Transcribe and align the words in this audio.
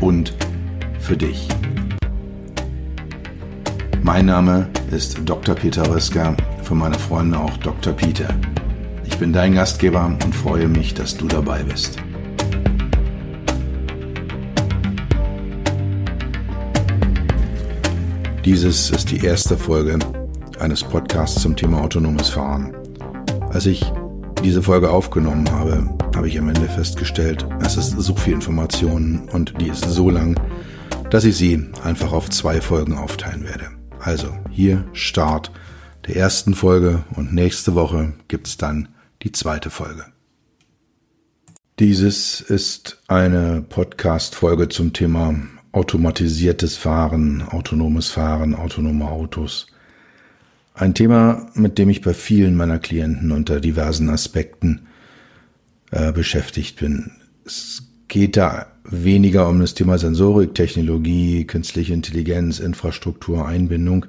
und 0.00 0.34
für 0.98 1.16
dich. 1.16 1.48
Mein 4.02 4.26
Name 4.26 4.68
ist 4.90 5.20
Dr. 5.24 5.54
Peter 5.54 5.88
Rösker, 5.88 6.36
für 6.62 6.74
meine 6.74 6.98
Freunde 6.98 7.38
auch 7.38 7.56
Dr. 7.58 7.92
Peter. 7.92 8.28
Ich 9.04 9.18
bin 9.18 9.32
dein 9.32 9.54
Gastgeber 9.54 10.06
und 10.06 10.34
freue 10.34 10.68
mich, 10.68 10.94
dass 10.94 11.16
du 11.16 11.26
dabei 11.26 11.62
bist. 11.62 11.98
Dieses 18.44 18.90
ist 18.90 19.10
die 19.10 19.24
erste 19.24 19.56
Folge 19.56 19.98
eines 20.58 20.82
Podcasts 20.82 21.42
zum 21.42 21.54
Thema 21.54 21.82
autonomes 21.82 22.30
Fahren. 22.30 22.74
Als 23.50 23.66
ich 23.66 23.92
diese 24.42 24.62
Folge 24.62 24.90
aufgenommen 24.90 25.50
habe, 25.50 25.86
habe 26.14 26.28
ich 26.28 26.38
am 26.38 26.48
Ende 26.48 26.68
festgestellt, 26.68 27.46
es 27.64 27.76
ist 27.76 27.90
so 27.92 28.14
viel 28.14 28.34
Information 28.34 29.28
und 29.32 29.60
die 29.60 29.68
ist 29.68 29.84
so 29.84 30.10
lang, 30.10 30.38
dass 31.10 31.24
ich 31.24 31.36
sie 31.36 31.68
einfach 31.82 32.12
auf 32.12 32.30
zwei 32.30 32.60
Folgen 32.60 32.94
aufteilen 32.94 33.44
werde. 33.44 33.68
Also 33.98 34.34
hier 34.50 34.84
Start 34.92 35.52
der 36.06 36.16
ersten 36.16 36.54
Folge 36.54 37.04
und 37.16 37.32
nächste 37.32 37.74
Woche 37.74 38.12
gibt's 38.28 38.56
dann 38.56 38.88
die 39.22 39.32
zweite 39.32 39.70
Folge. 39.70 40.04
Dieses 41.78 42.40
ist 42.40 43.02
eine 43.08 43.64
Podcast-Folge 43.66 44.68
zum 44.68 44.92
Thema 44.92 45.34
automatisiertes 45.72 46.76
Fahren, 46.76 47.42
autonomes 47.42 48.08
Fahren, 48.08 48.54
autonome 48.54 49.06
Autos. 49.06 49.68
Ein 50.74 50.94
Thema, 50.94 51.46
mit 51.54 51.78
dem 51.78 51.88
ich 51.88 52.02
bei 52.02 52.14
vielen 52.14 52.56
meiner 52.56 52.78
Klienten 52.78 53.32
unter 53.32 53.60
diversen 53.60 54.10
Aspekten 54.10 54.88
äh, 55.90 56.12
beschäftigt 56.12 56.78
bin. 56.78 57.12
Es 57.44 57.82
geht 58.08 58.36
da 58.36 58.66
weniger 58.84 59.48
um 59.48 59.60
das 59.60 59.74
Thema 59.74 59.98
Sensorik, 59.98 60.54
Technologie, 60.54 61.44
künstliche 61.46 61.94
Intelligenz, 61.94 62.58
Infrastruktur, 62.58 63.46
Einbindung, 63.46 64.06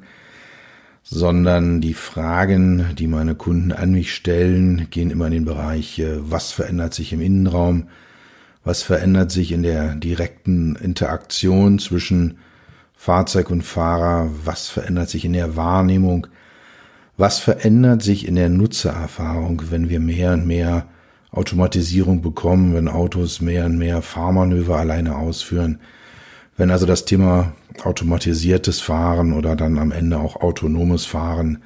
sondern 1.04 1.82
die 1.82 1.94
Fragen, 1.94 2.96
die 2.98 3.08
meine 3.08 3.36
Kunden 3.36 3.72
an 3.72 3.92
mich 3.92 4.14
stellen, 4.14 4.88
gehen 4.90 5.12
immer 5.12 5.28
in 5.28 5.34
den 5.34 5.46
Bereich, 5.46 6.00
äh, 6.00 6.18
was 6.20 6.52
verändert 6.52 6.94
sich 6.94 7.14
im 7.14 7.22
Innenraum, 7.22 7.88
was 8.64 8.84
verändert 8.84 9.32
sich 9.32 9.52
in 9.52 9.64
der 9.64 9.96
direkten 9.96 10.76
Interaktion 10.76 11.80
zwischen 11.80 12.38
Fahrzeug 12.96 13.50
und 13.50 13.64
Fahrer, 13.64 14.30
was 14.46 14.68
verändert 14.68 15.10
sich 15.10 15.26
in 15.26 15.34
der 15.34 15.56
Wahrnehmung, 15.56 16.28
was 17.18 17.40
verändert 17.40 18.04
sich 18.04 18.28
in 18.28 18.36
der 18.36 18.50
Nutzererfahrung, 18.50 19.64
wenn 19.72 19.90
wir 19.90 20.00
mehr 20.00 20.34
und 20.34 20.46
mehr 20.46 20.86
Automatisierung 21.32 22.22
bekommen, 22.22 22.74
wenn 22.74 22.88
Autos 22.88 23.42
mehr 23.42 23.66
und 23.66 23.78
mehr 23.78 24.02
Fahrmanöver 24.02 24.78
alleine 24.78 25.16
ausführen, 25.16 25.80
wenn 26.58 26.72
also 26.72 26.86
das 26.86 27.06
Thema 27.06 27.54
automatisiertes 27.84 28.82
Fahren 28.82 29.34
oder 29.34 29.56
dann 29.56 29.80
am 29.80 29.92
Ende 29.92 30.20
auch 30.20 30.36
autonomes 30.36 31.06
Fahren 31.06 31.60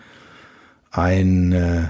ein 0.91 1.51
äh, 1.51 1.87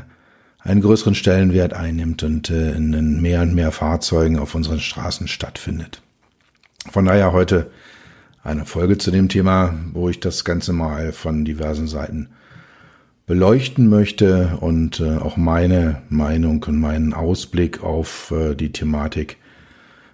einen 0.66 0.82
größeren 0.82 1.14
Stellenwert 1.14 1.74
einnimmt 1.74 2.24
und 2.24 2.50
äh, 2.50 2.72
in 2.72 3.22
mehr 3.22 3.44
und 3.44 3.54
mehr 3.54 3.72
Fahrzeugen 3.72 4.40
auf 4.40 4.56
unseren 4.56 4.80
Straßen 4.80 5.28
stattfindet. 5.28 6.02
Von 6.90 7.06
daher 7.06 7.32
heute 7.34 7.70
eine 8.44 8.66
Folge 8.66 8.98
zu 8.98 9.12
dem 9.12 9.30
Thema, 9.30 9.76
wo 9.94 10.10
ich 10.10 10.20
das 10.20 10.44
Ganze 10.44 10.74
mal 10.74 11.12
von 11.12 11.46
diversen 11.46 11.88
Seiten 11.88 12.30
beleuchten 13.26 13.90
möchte 13.90 14.58
und 14.62 15.00
äh, 15.00 15.18
auch 15.18 15.38
meine 15.38 16.02
Meinung 16.10 16.64
und 16.64 16.80
meinen 16.80 17.14
Ausblick 17.14 17.84
auf 17.84 18.32
äh, 18.32 18.56
die 18.56 18.72
Thematik 18.72 19.38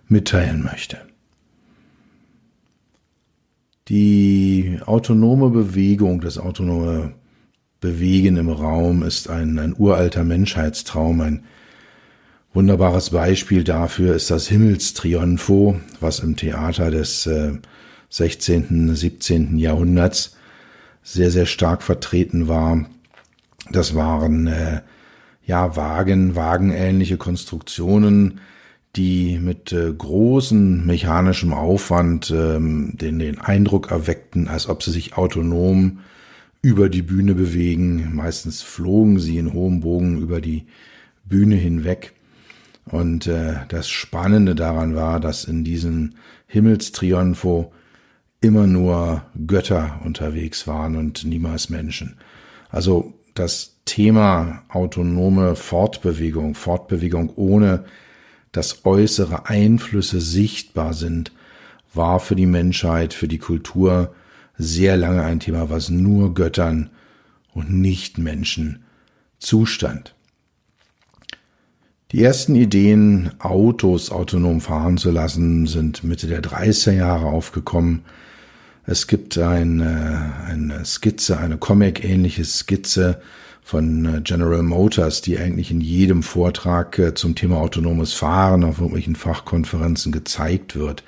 mitteilen 0.08 0.64
möchte. 0.64 0.98
Die 3.90 4.80
autonome 4.86 5.50
Bewegung, 5.50 6.22
das 6.22 6.38
autonome 6.38 7.14
bewegen 7.82 8.38
im 8.38 8.50
Raum, 8.50 9.04
ist 9.04 9.30
ein, 9.30 9.60
ein 9.60 9.76
uralter 9.78 10.24
Menschheitstraum. 10.24 11.20
Ein 11.20 11.44
wunderbares 12.54 13.10
Beispiel 13.10 13.66
dafür 13.66 14.16
ist 14.16 14.32
das 14.32 14.48
Himmelstriunfo, 14.48 15.80
was 16.00 16.20
im 16.20 16.38
Theater 16.38 16.92
des 16.92 17.26
äh, 17.26 17.54
16., 18.10 18.96
17. 18.96 19.58
Jahrhunderts 19.58 20.38
sehr, 21.04 21.32
sehr 21.32 21.46
stark 21.46 21.82
vertreten 21.82 22.48
war. 22.48 22.86
Das 23.72 23.96
waren 23.96 24.48
äh, 24.48 24.82
ja 25.46 25.76
Wagen, 25.76 26.36
wagenähnliche 26.36 27.18
Konstruktionen, 27.18 28.42
die 28.96 29.40
mit 29.40 29.72
äh, 29.72 29.94
großem 29.94 30.86
mechanischem 30.86 31.54
Aufwand 31.54 32.31
ähm, 32.31 32.98
den, 32.98 33.20
den 33.20 33.40
Eindruck 33.40 33.90
erweckten, 33.90 34.48
als 34.48 34.68
ob 34.68 34.84
sie 34.84 34.92
sich 34.92 35.18
autonom 35.18 36.00
über 36.62 36.90
die 36.90 37.02
Bühne 37.02 37.34
bewegen. 37.34 38.14
Meistens 38.14 38.62
flogen 38.62 39.20
sie 39.20 39.38
in 39.38 39.54
hohem 39.54 39.80
Bogen 39.80 40.22
über 40.22 40.42
die 40.42 40.66
Bühne 41.24 41.56
hinweg. 41.56 42.14
Und 42.86 43.28
äh, 43.28 43.56
das 43.70 43.90
Spannende 43.90 44.56
daran 44.56 44.96
war, 44.96 45.20
dass 45.20 45.46
in 45.46 45.64
diesem 45.64 46.16
Himmelstriunfo 46.48 47.72
immer 48.42 48.68
nur 48.68 49.24
Götter 49.48 50.02
unterwegs 50.04 50.68
waren 50.68 50.98
und 50.98 51.24
niemals 51.24 51.70
Menschen. 51.70 52.18
Also 52.70 53.14
das 53.34 53.78
Thema 53.86 54.64
autonome 54.69 55.56
Fortbewegung, 55.56 56.56
Fortbewegung 56.56 57.31
ohne 57.36 57.86
dass 58.52 58.86
äußere 58.86 59.47
Einflüsse 59.47 60.19
sichtbar 60.19 60.94
sind, 60.94 61.31
war 61.94 62.19
für 62.19 62.36
die 62.36 62.46
Menschheit, 62.46 63.14
für 63.14 63.28
die 63.28 63.38
Kultur 63.38 64.14
sehr 64.58 64.97
lange 64.97 65.24
ein 65.24 65.40
Thema, 65.40 65.69
was 65.69 65.90
nur 65.90 66.34
Göttern 66.34 66.90
und 67.53 67.72
nicht 67.72 68.18
Menschen 68.18 68.84
zustand. 69.40 70.16
Die 72.12 72.24
ersten 72.24 72.56
Ideen, 72.56 73.31
Autos 73.40 74.12
autonom 74.12 74.59
fahren 74.59 74.98
zu 74.98 75.12
lassen, 75.12 75.66
sind 75.66 76.03
Mitte 76.03 76.28
der 76.28 76.44
30er 76.44 76.92
Jahre 76.92 77.28
aufgekommen. 77.28 78.03
Es 78.86 79.08
gibt 79.08 79.38
eine, 79.38 80.34
eine 80.47 80.86
Skizze, 80.86 81.38
eine 81.38 81.58
Comic-ähnliche 81.58 82.46
Skizze 82.46 83.22
von 83.64 84.06
äh, 84.06 84.22
General 84.22 84.64
Motors, 84.64 85.22
die 85.22 85.38
eigentlich 85.38 85.72
in 85.72 85.81
jedem 85.81 86.24
Vortrag 86.24 86.97
äh, 86.97 87.14
zum 87.14 87.36
Thema 87.36 87.58
autonomes 87.58 88.14
Fahren 88.14 88.64
auf 88.64 88.80
irgendwelchen 88.80 89.16
Fachkonferenzen 89.16 90.12
gezeigt 90.12 90.75
wird. 90.75 91.03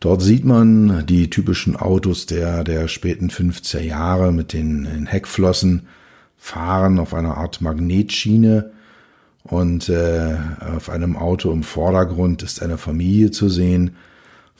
Dort 0.00 0.22
sieht 0.22 0.44
man 0.44 1.06
die 1.06 1.28
typischen 1.28 1.76
Autos 1.76 2.26
der, 2.26 2.64
der 2.64 2.88
späten 2.88 3.30
50er 3.30 3.80
Jahre 3.80 4.32
mit 4.32 4.52
den, 4.52 4.84
den 4.84 5.06
Heckflossen 5.06 5.88
fahren 6.38 6.98
auf 7.00 7.14
einer 7.14 7.36
Art 7.36 7.60
Magnetschiene 7.60 8.70
und 9.42 9.88
äh, 9.88 10.36
auf 10.76 10.88
einem 10.88 11.16
Auto 11.16 11.52
im 11.52 11.64
Vordergrund 11.64 12.42
ist 12.42 12.62
eine 12.62 12.78
Familie 12.78 13.32
zu 13.32 13.48
sehen. 13.48 13.96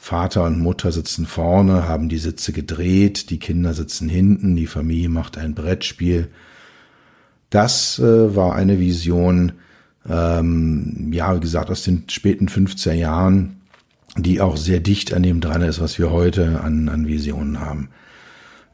Vater 0.01 0.45
und 0.45 0.59
Mutter 0.59 0.93
sitzen 0.93 1.25
vorne, 1.25 1.85
haben 1.87 2.07
die 2.07 2.17
Sitze 2.17 2.53
gedreht, 2.53 3.29
die 3.29 3.37
Kinder 3.37 3.73
sitzen 3.73 4.07
hinten, 4.07 4.55
die 4.55 4.65
Familie 4.65 5.09
macht 5.09 5.37
ein 5.37 5.53
Brettspiel. 5.53 6.29
Das 7.49 7.99
äh, 7.99 8.33
war 8.33 8.55
eine 8.55 8.79
Vision, 8.79 9.51
ähm, 10.09 11.11
ja, 11.11 11.35
wie 11.35 11.41
gesagt, 11.41 11.69
aus 11.69 11.83
den 11.83 12.05
späten 12.07 12.47
50er 12.47 12.93
Jahren, 12.93 13.59
die 14.17 14.39
auch 14.39 14.55
sehr 14.55 14.79
dicht 14.79 15.13
an 15.13 15.21
dem 15.21 15.41
dran 15.41 15.61
ist, 15.61 15.81
was 15.81 15.99
wir 15.99 16.11
heute 16.11 16.61
an, 16.61 16.87
an 16.87 17.05
Visionen 17.05 17.59
haben. 17.59 17.89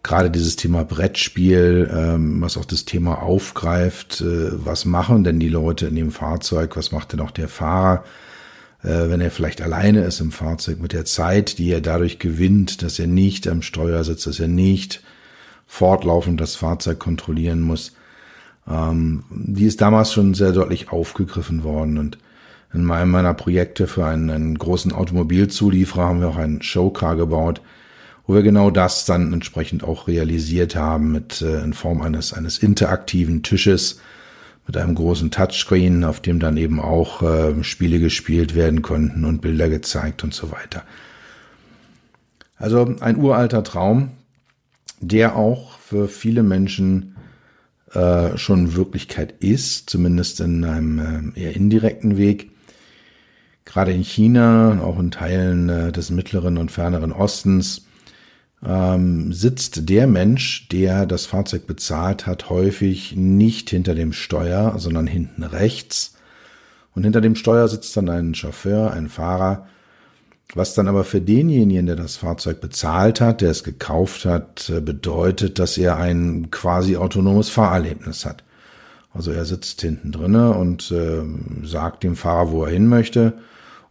Gerade 0.03 0.29
dieses 0.29 0.57
Thema 0.57 0.83
Brettspiel, 0.85 1.89
ähm, 1.91 2.39
was 2.39 2.55
auch 2.55 2.65
das 2.65 2.85
Thema 2.85 3.23
aufgreift, 3.23 4.21
äh, 4.21 4.63
was 4.63 4.85
machen 4.85 5.23
denn 5.23 5.39
die 5.39 5.49
Leute 5.49 5.87
in 5.87 5.95
dem 5.95 6.11
Fahrzeug, 6.11 6.77
was 6.77 6.91
macht 6.91 7.13
denn 7.13 7.21
auch 7.21 7.31
der 7.31 7.47
Fahrer, 7.47 8.03
wenn 9.09 9.21
er 9.21 9.31
vielleicht 9.31 9.61
alleine 9.61 10.03
ist 10.03 10.19
im 10.19 10.31
Fahrzeug 10.31 10.79
mit 10.79 10.93
der 10.93 11.05
Zeit, 11.05 11.57
die 11.57 11.71
er 11.71 11.81
dadurch 11.81 12.19
gewinnt, 12.19 12.81
dass 12.83 12.99
er 12.99 13.07
nicht 13.07 13.47
am 13.47 13.61
Steuer 13.61 14.03
sitzt, 14.03 14.27
dass 14.27 14.39
er 14.39 14.47
nicht 14.47 15.01
fortlaufend 15.65 16.39
das 16.39 16.55
Fahrzeug 16.55 16.99
kontrollieren 16.99 17.61
muss. 17.61 17.93
Ähm, 18.67 19.23
die 19.31 19.65
ist 19.65 19.81
damals 19.81 20.13
schon 20.13 20.33
sehr 20.33 20.51
deutlich 20.51 20.89
aufgegriffen 20.91 21.63
worden 21.63 21.97
und 21.97 22.17
In 22.75 22.83
meinem 22.83 23.09
meiner 23.09 23.33
Projekte 23.33 23.87
für 23.87 24.05
einen, 24.05 24.29
einen 24.29 24.57
großen 24.57 24.91
Automobilzulieferer 24.91 26.03
haben 26.03 26.19
wir 26.19 26.27
auch 26.27 26.35
einen 26.35 26.61
Showcar 26.61 27.15
gebaut, 27.15 27.61
wo 28.27 28.33
wir 28.33 28.43
genau 28.43 28.69
das 28.69 29.05
dann 29.05 29.31
entsprechend 29.31 29.83
auch 29.83 30.07
realisiert 30.09 30.75
haben 30.75 31.13
mit 31.13 31.41
äh, 31.41 31.63
in 31.63 31.73
Form 31.73 32.01
eines 32.01 32.33
eines 32.33 32.57
interaktiven 32.57 33.43
Tisches 33.43 34.01
mit 34.65 34.77
einem 34.77 34.95
großen 34.95 35.31
Touchscreen, 35.31 36.03
auf 36.03 36.19
dem 36.19 36.39
dann 36.39 36.57
eben 36.57 36.79
auch 36.79 37.21
äh, 37.21 37.63
Spiele 37.63 37.99
gespielt 37.99 38.55
werden 38.55 38.81
konnten 38.81 39.25
und 39.25 39.41
Bilder 39.41 39.69
gezeigt 39.69 40.23
und 40.23 40.33
so 40.33 40.51
weiter. 40.51 40.83
Also 42.57 42.95
ein 42.99 43.17
uralter 43.17 43.63
Traum, 43.63 44.11
der 45.01 45.35
auch 45.35 45.77
für 45.77 46.07
viele 46.07 46.41
Menschen 46.41 47.15
äh, 47.93 48.37
schon 48.37 48.75
Wirklichkeit 48.75 49.35
ist, 49.39 49.89
zumindest 49.89 50.39
in 50.39 50.63
einem 50.63 51.33
äh, 51.35 51.39
eher 51.39 51.55
indirekten 51.55 52.17
Weg. 52.17 52.51
Gerade 53.65 53.91
in 53.91 54.03
China 54.03 54.79
auch 54.81 54.99
in 54.99 55.11
Teilen 55.11 55.69
äh, 55.69 55.91
des 55.91 56.09
mittleren 56.09 56.57
und 56.57 56.71
ferneren 56.71 57.11
Ostens 57.11 57.84
ähm, 58.63 59.33
sitzt 59.33 59.89
der 59.89 60.07
Mensch, 60.07 60.67
der 60.69 61.05
das 61.05 61.25
Fahrzeug 61.25 61.67
bezahlt 61.67 62.25
hat, 62.27 62.49
häufig 62.49 63.15
nicht 63.15 63.69
hinter 63.69 63.95
dem 63.95 64.13
Steuer, 64.13 64.75
sondern 64.77 65.07
hinten 65.07 65.43
rechts. 65.43 66.15
Und 66.95 67.03
hinter 67.03 67.21
dem 67.21 67.35
Steuer 67.35 67.67
sitzt 67.67 67.95
dann 67.97 68.09
ein 68.09 68.35
Chauffeur, 68.35 68.91
ein 68.93 69.09
Fahrer, 69.09 69.67
was 70.53 70.73
dann 70.73 70.87
aber 70.87 71.03
für 71.03 71.21
denjenigen, 71.21 71.87
der 71.87 71.95
das 71.95 72.17
Fahrzeug 72.17 72.61
bezahlt 72.61 73.19
hat, 73.19 73.41
der 73.41 73.51
es 73.51 73.63
gekauft 73.63 74.25
hat, 74.25 74.69
äh, 74.69 74.79
bedeutet, 74.79 75.59
dass 75.59 75.77
er 75.77 75.97
ein 75.97 76.49
quasi 76.51 76.97
autonomes 76.97 77.49
Fahrerlebnis 77.49 78.25
hat. 78.25 78.43
Also 79.13 79.31
er 79.31 79.45
sitzt 79.45 79.81
hinten 79.81 80.11
drinne 80.11 80.53
und 80.53 80.91
äh, 80.91 81.23
sagt 81.63 82.03
dem 82.03 82.15
Fahrer, 82.15 82.51
wo 82.51 82.63
er 82.65 82.71
hin 82.71 82.87
möchte 82.87 83.33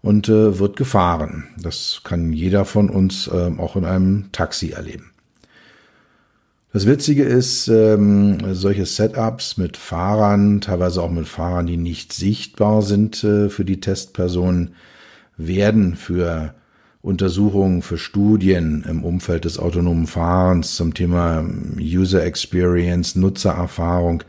und 0.05 0.29
äh, 0.29 0.59
wird 0.59 0.77
gefahren. 0.77 1.45
Das 1.57 2.03
kann 2.05 2.35
jeder 2.35 2.67
von 2.67 2.91
uns 2.91 3.27
äh, 3.27 3.51
auch 3.57 3.75
in 3.75 3.87
einem 3.87 4.27
Taxi 4.33 4.71
erleben. 4.71 5.11
Das 6.75 6.87
Witzige 6.87 7.25
ist, 7.25 7.69
ähm, 7.69 8.53
solche 8.53 8.85
Setups 8.85 9.57
mit 9.57 9.79
Fahrern, 9.79 10.61
teilweise 10.61 11.01
auch 11.01 11.11
mit 11.11 11.27
Fahrern, 11.27 11.67
die 11.67 11.79
nicht 11.79 12.13
sichtbar 12.13 12.83
sind 12.83 13.25
äh, 13.25 13.49
für 13.49 13.65
die 13.65 13.81
Testpersonen, 13.81 14.75
werden 15.39 15.97
für 15.97 16.53
Untersuchungen, 17.01 17.81
für 17.81 17.97
Studien 17.97 18.85
im 18.87 19.05
Umfeld 19.05 19.47
des 19.47 19.59
autonomen 19.59 20.07
Fahrens 20.07 20.77
zum 20.77 20.93
Thema 20.93 21.49
User 21.81 22.23
Experience, 22.23 23.17
Nutzererfahrung 23.17 24.23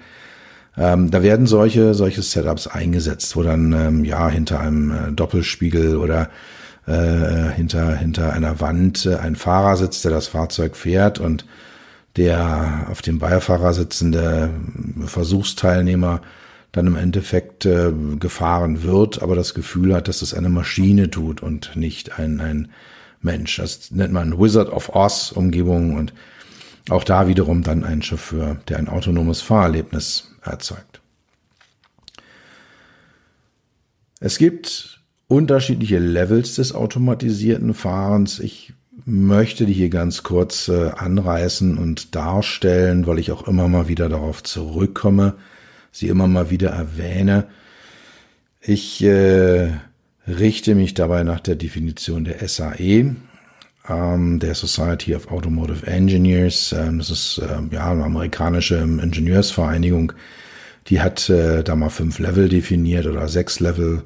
ähm, 0.78 1.12
da 1.12 1.24
werden 1.24 1.48
solche, 1.48 1.94
solche 1.94 2.22
Setups 2.22 2.68
eingesetzt, 2.68 3.36
wo 3.36 3.44
dann 3.44 3.74
ähm, 3.74 4.06
ja 4.06 4.30
hinter 4.30 4.60
einem 4.60 4.92
äh, 4.92 5.12
Doppelspiegel 5.12 5.96
oder 5.96 6.30
äh, 6.86 7.50
hinter, 7.56 7.96
hinter 7.96 8.34
einer 8.34 8.60
Wand 8.60 9.06
äh, 9.06 9.16
ein 9.16 9.36
Fahrer 9.36 9.78
sitzt, 9.78 10.04
der 10.04 10.12
das 10.12 10.28
Fahrzeug 10.28 10.76
fährt 10.76 11.20
und 11.20 11.46
der 12.18 12.88
auf 12.90 13.02
dem 13.02 13.20
Beifahrer 13.20 13.74
sitzende 13.74 14.50
Versuchsteilnehmer 15.06 16.22
dann 16.72 16.88
im 16.88 16.96
Endeffekt 16.96 17.66
äh, 17.66 17.92
gefahren 18.20 18.84
wird, 18.84 19.22
aber 19.22 19.36
das 19.36 19.54
Gefühl 19.54 19.96
hat, 19.96 20.08
dass 20.08 20.22
es 20.22 20.34
eine 20.34 20.50
Maschine 20.50 21.10
tut 21.10 21.42
und 21.42 21.76
nicht 21.76 22.20
ein, 22.20 22.42
ein 22.42 22.70
Mensch. 23.22 23.58
Das 23.58 23.92
nennt 23.92 24.14
man 24.14 24.40
Wizard 24.40 24.70
of 24.70 24.94
Oz 24.94 25.32
Umgebung 25.32 25.96
und 25.96 26.14
auch 26.90 27.04
da 27.04 27.28
wiederum 27.28 27.64
dann 27.64 27.84
ein 27.84 28.02
Chauffeur, 28.02 28.58
der 28.68 28.78
ein 28.78 28.90
autonomes 28.90 29.42
Fahrerlebnis 29.42 30.35
erzeugt. 30.52 31.02
Es 34.20 34.38
gibt 34.38 35.02
unterschiedliche 35.28 36.00
Levels 36.00 36.56
des 36.56 36.74
automatisierten 36.74 37.74
Fahrens. 37.74 38.40
Ich 38.40 38.74
möchte 39.06 39.66
die 39.66 39.74
hier 39.74 39.90
ganz 39.90 40.24
kurz 40.24 40.68
äh, 40.68 40.90
anreißen 40.90 41.78
und 41.78 42.16
darstellen, 42.16 43.08
weil 43.08 43.20
ich 43.20 43.32
auch 43.32 43.48
immer 43.48 43.68
mal 43.68 43.88
wieder 43.88 44.10
darauf 44.10 44.44
zurückkomme, 44.44 45.36
sie 45.92 46.08
immer 46.08 46.28
mal 46.28 46.50
wieder 46.50 46.70
erwähne. 46.70 47.46
Ich 48.62 49.04
äh, 49.04 49.72
richte 50.28 50.76
mich 50.76 50.94
dabei 50.94 51.24
nach 51.24 51.40
der 51.40 51.56
Definition 51.56 52.24
der 52.24 52.48
SAE, 52.48 53.16
ähm, 53.90 54.40
der 54.40 54.56
Society 54.56 55.16
of 55.16 55.32
Automotive 55.32 55.86
Engineers. 55.86 56.74
Ähm, 56.78 57.00
das 57.00 57.10
ist 57.10 57.42
ähm, 57.42 57.70
ja 57.72 57.92
eine 57.92 58.04
amerikanische 58.04 58.78
Ingenieursvereinigung. 58.78 60.14
Die 60.88 61.02
hat 61.02 61.30
äh, 61.30 61.64
da 61.64 61.76
mal 61.76 61.90
fünf 61.90 62.20
Level 62.20 62.50
definiert 62.50 63.08
oder 63.08 63.28
sechs 63.28 63.60
Level, 63.60 64.04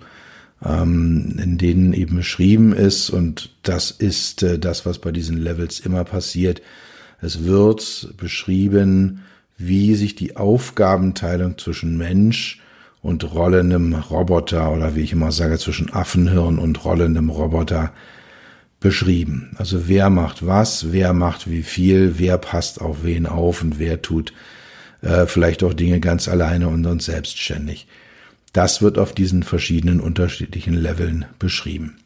ähm, 0.63 1.37
in 1.41 1.57
denen 1.57 1.93
eben 1.93 2.15
beschrieben 2.15 2.73
ist. 2.73 3.09
Und 3.09 3.51
das 3.63 3.91
ist 3.91 4.43
äh, 4.43 4.59
das, 4.59 4.85
was 4.85 4.99
bei 4.99 5.11
diesen 5.11 5.37
Levels 5.37 5.79
immer 5.79 6.03
passiert. 6.03 6.61
Es 7.21 7.43
wird 7.43 8.13
beschrieben, 8.17 9.23
wie 9.57 9.95
sich 9.95 10.15
die 10.15 10.37
Aufgabenteilung 10.37 11.57
zwischen 11.57 11.97
Mensch 11.97 12.61
und 13.01 13.33
rollendem 13.33 13.93
Roboter 13.93 14.71
oder 14.71 14.95
wie 14.95 15.01
ich 15.01 15.11
immer 15.11 15.31
sage, 15.31 15.57
zwischen 15.57 15.91
Affenhirn 15.91 16.59
und 16.59 16.83
rollendem 16.85 17.29
Roboter 17.29 17.91
beschrieben. 18.79 19.51
Also 19.57 19.87
wer 19.87 20.09
macht 20.09 20.45
was, 20.45 20.91
wer 20.91 21.13
macht 21.13 21.49
wie 21.49 21.63
viel, 21.63 22.15
wer 22.17 22.37
passt 22.37 22.81
auf 22.81 23.03
wen 23.03 23.25
auf 23.25 23.61
und 23.61 23.79
wer 23.79 24.01
tut 24.01 24.33
äh, 25.01 25.25
vielleicht 25.25 25.63
auch 25.63 25.73
Dinge 25.73 25.99
ganz 25.99 26.27
alleine 26.27 26.67
und 26.67 26.85
uns 26.85 27.05
selbstständig. 27.05 27.87
Das 28.53 28.81
wird 28.81 28.97
auf 28.97 29.13
diesen 29.13 29.43
verschiedenen 29.43 29.99
unterschiedlichen 29.99 30.73
Leveln 30.73 31.25
beschrieben. 31.37 31.97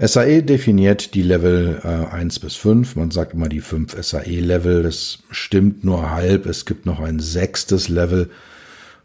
SAE 0.00 0.42
definiert 0.42 1.14
die 1.14 1.22
Level 1.22 1.80
äh, 1.82 2.14
1 2.14 2.38
bis 2.38 2.54
5. 2.54 2.94
Man 2.94 3.10
sagt 3.10 3.34
immer 3.34 3.48
die 3.48 3.60
5 3.60 3.96
SAE-Level. 4.00 4.84
Das 4.84 5.18
stimmt 5.30 5.84
nur 5.84 6.12
halb. 6.12 6.46
Es 6.46 6.66
gibt 6.66 6.86
noch 6.86 7.00
ein 7.00 7.18
sechstes 7.18 7.88
Level. 7.88 8.30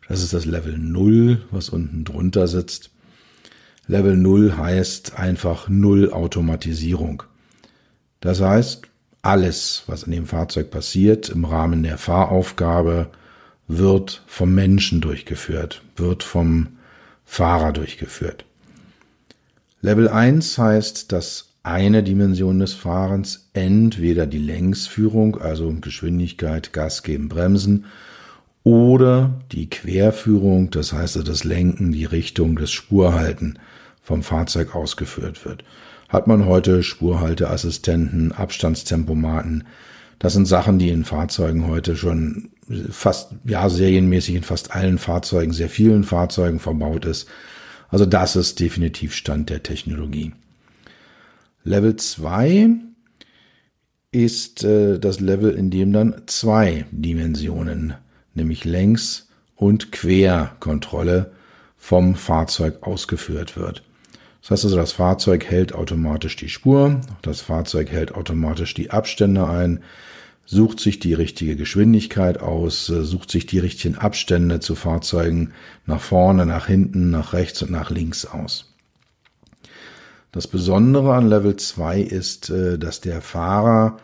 Das 0.07 0.21
ist 0.21 0.33
das 0.33 0.45
Level 0.45 0.77
0, 0.77 1.41
was 1.49 1.69
unten 1.69 2.03
drunter 2.03 2.47
sitzt. 2.47 2.91
Level 3.87 4.15
0 4.15 4.57
heißt 4.57 5.19
einfach 5.19 5.67
Null 5.67 6.11
Automatisierung. 6.11 7.23
Das 8.21 8.39
heißt, 8.41 8.83
alles, 9.21 9.83
was 9.87 10.03
in 10.03 10.11
dem 10.11 10.25
Fahrzeug 10.25 10.71
passiert, 10.71 11.29
im 11.29 11.45
Rahmen 11.45 11.83
der 11.83 11.97
Fahraufgabe, 11.97 13.09
wird 13.67 14.23
vom 14.27 14.53
Menschen 14.53 15.01
durchgeführt, 15.01 15.81
wird 15.95 16.23
vom 16.23 16.67
Fahrer 17.25 17.73
durchgeführt. 17.73 18.45
Level 19.81 20.07
1 20.07 20.57
heißt, 20.57 21.11
dass 21.11 21.49
eine 21.63 22.03
Dimension 22.03 22.59
des 22.59 22.73
Fahrens 22.73 23.49
entweder 23.53 24.27
die 24.27 24.37
Längsführung, 24.37 25.39
also 25.39 25.73
Geschwindigkeit, 25.79 26.73
Gas 26.73 27.03
geben, 27.03 27.29
Bremsen, 27.29 27.85
oder 28.63 29.41
die 29.51 29.69
Querführung, 29.69 30.69
das 30.71 30.93
heißt 30.93 31.27
das 31.27 31.43
Lenken, 31.43 31.91
die 31.91 32.05
Richtung, 32.05 32.55
das 32.55 32.71
Spurhalten 32.71 33.59
vom 34.01 34.23
Fahrzeug 34.23 34.75
ausgeführt 34.75 35.45
wird. 35.45 35.63
Hat 36.09 36.27
man 36.27 36.45
heute 36.45 36.83
Spurhalteassistenten, 36.83 38.31
Abstandstempomaten. 38.31 39.65
Das 40.19 40.33
sind 40.33 40.45
Sachen, 40.45 40.79
die 40.79 40.89
in 40.89 41.03
Fahrzeugen 41.03 41.67
heute 41.67 41.95
schon 41.95 42.49
fast, 42.89 43.31
ja, 43.45 43.67
serienmäßig 43.67 44.35
in 44.35 44.43
fast 44.43 44.73
allen 44.73 44.97
Fahrzeugen, 44.97 45.51
sehr 45.51 45.69
vielen 45.69 46.03
Fahrzeugen 46.03 46.59
verbaut 46.59 47.05
ist. 47.05 47.27
Also 47.89 48.05
das 48.05 48.35
ist 48.35 48.59
definitiv 48.59 49.13
Stand 49.13 49.49
der 49.49 49.63
Technologie. 49.63 50.33
Level 51.63 51.95
2 51.95 52.69
ist 54.11 54.63
äh, 54.63 54.99
das 54.99 55.19
Level, 55.19 55.51
in 55.51 55.69
dem 55.69 55.91
dann 55.91 56.21
zwei 56.27 56.85
Dimensionen 56.91 57.95
nämlich 58.33 58.65
Längs- 58.65 59.27
und 59.55 59.91
Querkontrolle 59.91 61.31
vom 61.77 62.15
Fahrzeug 62.15 62.77
ausgeführt 62.81 63.57
wird. 63.57 63.83
Das 64.41 64.51
heißt 64.51 64.65
also, 64.65 64.75
das 64.75 64.91
Fahrzeug 64.91 65.45
hält 65.45 65.73
automatisch 65.73 66.35
die 66.35 66.49
Spur, 66.49 66.99
das 67.21 67.41
Fahrzeug 67.41 67.91
hält 67.91 68.13
automatisch 68.13 68.73
die 68.73 68.91
Abstände 68.91 69.47
ein, 69.47 69.81
sucht 70.45 70.79
sich 70.79 70.99
die 70.99 71.13
richtige 71.13 71.55
Geschwindigkeit 71.55 72.41
aus, 72.41 72.87
sucht 72.87 73.31
sich 73.31 73.45
die 73.45 73.59
richtigen 73.59 73.97
Abstände 73.97 74.59
zu 74.59 74.75
Fahrzeugen 74.75 75.53
nach 75.85 76.01
vorne, 76.01 76.45
nach 76.45 76.67
hinten, 76.67 77.09
nach 77.09 77.33
rechts 77.33 77.61
und 77.61 77.71
nach 77.71 77.89
links 77.89 78.25
aus. 78.25 78.73
Das 80.33 80.47
Besondere 80.47 81.13
an 81.13 81.29
Level 81.29 81.55
2 81.55 82.01
ist, 82.01 82.49
äh, 82.49 82.79
dass 82.79 83.01
der 83.01 83.21
Fahrer 83.21 83.97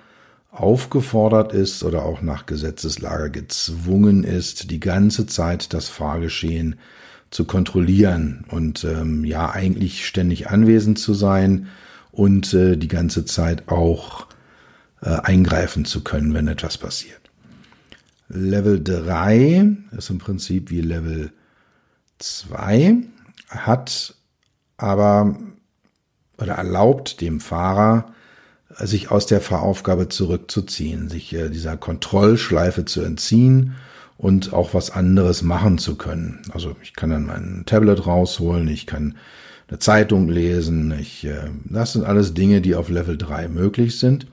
aufgefordert 0.52 1.54
ist 1.54 1.84
oder 1.84 2.04
auch 2.04 2.22
nach 2.22 2.46
Gesetzeslage 2.46 3.30
gezwungen 3.30 4.24
ist, 4.24 4.72
die 4.72 4.80
ganze 4.80 5.28
Zeit 5.28 5.74
das 5.74 5.90
Fahrgeschehen 5.90 6.80
zu 7.30 7.46
kontrollieren 7.46 8.46
und 8.50 8.84
ähm, 8.84 9.24
ja 9.24 9.52
eigentlich 9.52 10.08
ständig 10.08 10.50
anwesend 10.50 10.98
zu 10.98 11.14
sein 11.14 11.68
und 12.12 12.54
äh, 12.54 12.76
die 12.76 12.88
ganze 12.88 13.26
Zeit 13.26 13.70
auch 13.70 14.26
äh, 15.02 15.10
eingreifen 15.10 15.86
zu 15.86 16.04
können, 16.04 16.34
wenn 16.34 16.48
etwas 16.48 16.78
passiert. 16.78 17.20
Level 18.28 18.84
3 18.84 19.68
ist 19.98 20.10
im 20.10 20.18
Prinzip 20.18 20.72
wie 20.72 20.82
Level 20.82 21.32
2. 22.18 22.98
hat 23.50 24.16
aber 24.78 25.36
oder 26.38 26.54
erlaubt 26.54 27.22
dem 27.22 27.40
Fahrer, 27.40 28.14
sich 28.76 29.12
aus 29.12 29.26
der 29.26 29.42
Fahraufgabe 29.42 30.10
zurückzuziehen, 30.10 31.10
sich 31.10 31.34
äh, 31.34 31.50
dieser 31.50 31.78
Kontrollschleife 31.78 32.86
zu 32.86 33.02
entziehen 33.02 33.76
und 34.18 34.54
auch 34.54 34.74
was 34.74 34.92
anderes 34.92 35.42
machen 35.42 35.78
zu 35.78 35.96
können. 35.96 36.42
Also 36.52 36.76
ich 36.84 36.94
kann 36.94 37.10
dann 37.10 37.26
mein 37.26 37.64
Tablet 37.66 38.06
rausholen, 38.06 38.68
ich 38.68 38.86
kann 38.86 39.16
eine 39.68 39.80
Zeitung 39.80 40.30
lesen, 40.30 40.94
ich, 41.00 41.26
äh, 41.26 41.50
das 41.66 41.94
sind 41.94 42.04
alles 42.04 42.34
Dinge, 42.34 42.62
die 42.62 42.76
auf 42.76 42.90
Level 42.90 43.18
3 43.18 43.48
möglich 43.48 43.98
sind. 44.00 44.28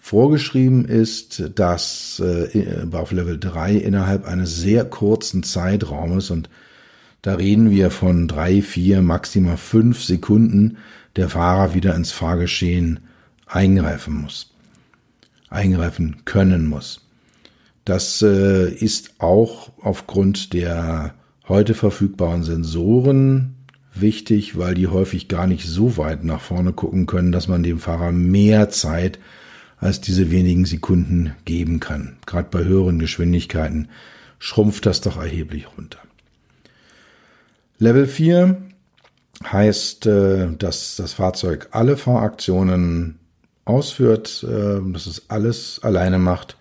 Vorgeschrieben 0.00 0.84
ist, 0.84 1.50
dass 1.56 2.20
äh, 2.20 2.86
auf 2.92 3.10
Level 3.12 3.38
3 3.38 3.74
innerhalb 3.74 4.24
eines 4.24 4.56
sehr 4.56 4.84
kurzen 4.84 5.42
Zeitraumes 5.42 6.30
und 6.30 6.48
da 7.22 7.34
reden 7.34 7.72
wir 7.72 7.90
von 7.90 8.28
drei, 8.28 8.62
vier, 8.62 9.02
maximal 9.02 9.56
fünf 9.56 10.04
Sekunden, 10.04 10.76
der 11.16 11.28
Fahrer 11.28 11.74
wieder 11.74 11.96
ins 11.96 12.12
Fahrgeschehen 12.12 13.00
eingreifen 13.46 14.22
muss, 14.22 14.52
eingreifen 15.48 16.24
können 16.24 16.66
muss. 16.66 17.06
Das 17.84 18.20
äh, 18.22 18.68
ist 18.68 19.14
auch 19.20 19.70
aufgrund 19.80 20.52
der 20.52 21.14
heute 21.48 21.74
verfügbaren 21.74 22.42
Sensoren 22.42 23.54
wichtig, 23.94 24.58
weil 24.58 24.74
die 24.74 24.88
häufig 24.88 25.28
gar 25.28 25.46
nicht 25.46 25.66
so 25.66 25.96
weit 25.96 26.24
nach 26.24 26.40
vorne 26.40 26.72
gucken 26.72 27.06
können, 27.06 27.32
dass 27.32 27.48
man 27.48 27.62
dem 27.62 27.78
Fahrer 27.78 28.12
mehr 28.12 28.68
Zeit 28.70 29.18
als 29.78 30.00
diese 30.00 30.30
wenigen 30.30 30.64
Sekunden 30.64 31.34
geben 31.44 31.80
kann. 31.80 32.16
Gerade 32.26 32.48
bei 32.50 32.64
höheren 32.64 32.98
Geschwindigkeiten 32.98 33.88
schrumpft 34.38 34.86
das 34.86 35.00
doch 35.00 35.16
erheblich 35.16 35.66
runter. 35.76 35.98
Level 37.78 38.06
4 38.06 38.56
heißt, 39.44 40.06
äh, 40.06 40.48
dass 40.56 40.96
das 40.96 41.12
Fahrzeug 41.12 41.68
alle 41.72 41.96
Fahraktionen 41.96 43.18
ausführt, 43.66 44.46
äh, 44.48 44.80
dass 44.92 45.06
es 45.06 45.28
alles 45.28 45.80
alleine 45.82 46.18
macht, 46.18 46.56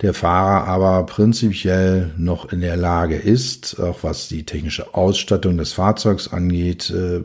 der 0.00 0.14
Fahrer 0.14 0.68
aber 0.68 1.04
prinzipiell 1.06 2.12
noch 2.16 2.52
in 2.52 2.60
der 2.60 2.76
Lage 2.76 3.16
ist, 3.16 3.80
auch 3.80 4.04
was 4.04 4.28
die 4.28 4.44
technische 4.44 4.94
Ausstattung 4.94 5.56
des 5.56 5.72
Fahrzeugs 5.72 6.32
angeht, 6.32 6.90
äh, 6.90 7.22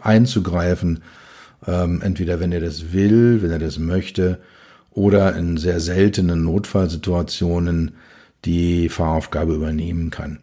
einzugreifen, 0.00 1.02
ähm, 1.66 2.00
entweder 2.02 2.40
wenn 2.40 2.52
er 2.52 2.60
das 2.60 2.92
will, 2.92 3.42
wenn 3.42 3.50
er 3.50 3.58
das 3.58 3.78
möchte, 3.78 4.38
oder 4.92 5.34
in 5.36 5.58
sehr 5.58 5.80
seltenen 5.80 6.44
Notfallsituationen 6.44 7.92
die 8.44 8.88
Fahraufgabe 8.88 9.54
übernehmen 9.54 10.10
kann. 10.10 10.38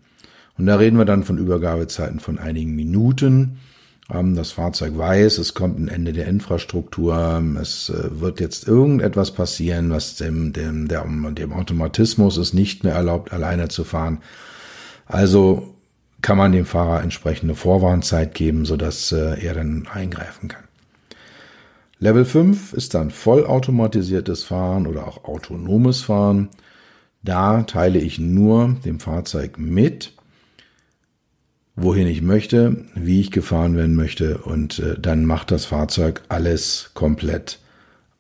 Und 0.57 0.65
da 0.65 0.75
reden 0.75 0.97
wir 0.97 1.05
dann 1.05 1.23
von 1.23 1.37
Übergabezeiten 1.37 2.19
von 2.19 2.37
einigen 2.37 2.75
Minuten 2.75 3.31
ähm, 3.41 3.57
das 4.35 4.51
Fahrzeug 4.51 4.97
weiß, 4.97 5.37
es 5.37 5.53
kommt 5.53 5.79
ein 5.79 5.87
Ende 5.87 6.13
der 6.13 6.27
Infrastruktur, 6.27 7.41
es 7.61 7.89
äh, 7.89 8.19
wird 8.19 8.39
jetzt 8.39 8.67
irgendetwas 8.67 9.31
passieren, 9.31 9.89
was 9.89 10.15
dem, 10.15 10.53
dem, 10.53 10.87
der, 10.87 11.05
dem 11.05 11.53
Automatismus 11.53 12.37
es 12.37 12.53
nicht 12.53 12.83
mehr 12.83 12.93
erlaubt, 12.93 13.31
alleine 13.31 13.69
zu 13.69 13.83
fahren. 13.83 14.19
Also 15.05 15.75
kann 16.21 16.37
man 16.37 16.51
dem 16.51 16.65
Fahrer 16.65 17.01
entsprechende 17.01 17.55
Vorwarnzeit 17.55 18.35
geben, 18.35 18.65
sodass 18.65 19.11
äh, 19.11 19.43
er 19.43 19.53
dann 19.53 19.87
eingreifen 19.91 20.49
kann. 20.49 20.63
Level 21.99 22.25
5 22.25 22.73
ist 22.73 22.93
dann 22.95 23.11
vollautomatisiertes 23.11 24.43
Fahren 24.43 24.87
oder 24.87 25.07
auch 25.07 25.23
autonomes 25.23 26.01
Fahren. 26.01 26.49
Da 27.23 27.61
teile 27.63 27.99
ich 27.99 28.17
nur 28.17 28.75
dem 28.83 28.99
Fahrzeug 28.99 29.59
mit, 29.59 30.13
wohin 31.75 32.07
ich 32.07 32.21
möchte, 32.21 32.85
wie 32.95 33.21
ich 33.21 33.31
gefahren 33.31 33.75
werden 33.75 33.95
möchte 33.95 34.39
und 34.39 34.79
äh, 34.79 34.99
dann 34.99 35.25
macht 35.25 35.51
das 35.51 35.65
Fahrzeug 35.65 36.21
alles 36.29 36.91
komplett 36.93 37.59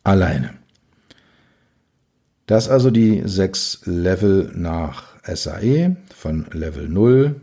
alleine. 0.03 0.51
Das 2.47 2.69
also 2.69 2.91
die 2.91 3.23
sechs 3.25 3.81
Level 3.85 4.51
nach 4.55 5.15
SAE 5.23 5.95
von 6.15 6.47
Level 6.51 6.89
0, 6.89 7.35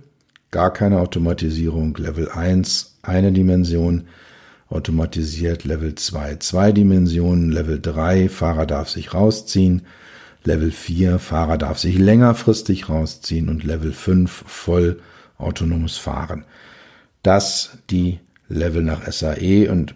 gar 0.51 0.73
keine 0.73 0.99
Automatisierung, 0.99 1.97
Level 1.97 2.29
1 2.29 2.99
eine 3.03 3.33
Dimension, 3.33 4.09
automatisiert. 4.71 5.65
Level 5.65 5.95
2 5.95 6.37
zwei 6.37 6.73
Dimensionen, 6.73 7.51
Level 7.51 7.81
3 7.81 8.29
Fahrer 8.29 8.67
darf 8.67 8.89
sich 8.89 9.15
rausziehen, 9.15 9.83
Level 10.45 10.71
4 10.71 11.19
Fahrer 11.19 11.59
darf 11.59 11.79
sich 11.79 11.99
längerfristig 11.99 12.89
rausziehen. 12.89 13.49
Und 13.49 13.65
Level 13.65 13.93
5 13.93 14.45
voll 14.47 15.01
autonomes 15.39 15.97
Fahren. 15.97 16.45
Das 17.23 17.79
die 17.91 18.21
Level 18.49 18.83
nach 18.83 19.11
SAE 19.11 19.71
und 19.71 19.95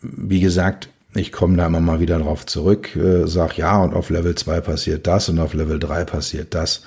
wie 0.00 0.40
gesagt, 0.40 0.88
ich 1.14 1.32
komme 1.32 1.56
da 1.56 1.66
immer 1.66 1.80
mal 1.80 2.00
wieder 2.00 2.18
drauf 2.18 2.46
zurück, 2.46 2.94
äh, 2.96 3.26
sag 3.26 3.56
ja 3.56 3.78
und 3.82 3.94
auf 3.94 4.10
Level 4.10 4.34
2 4.34 4.60
passiert 4.60 5.06
das 5.06 5.28
und 5.28 5.38
auf 5.38 5.54
Level 5.54 5.78
3 5.78 6.04
passiert 6.04 6.54
das. 6.54 6.82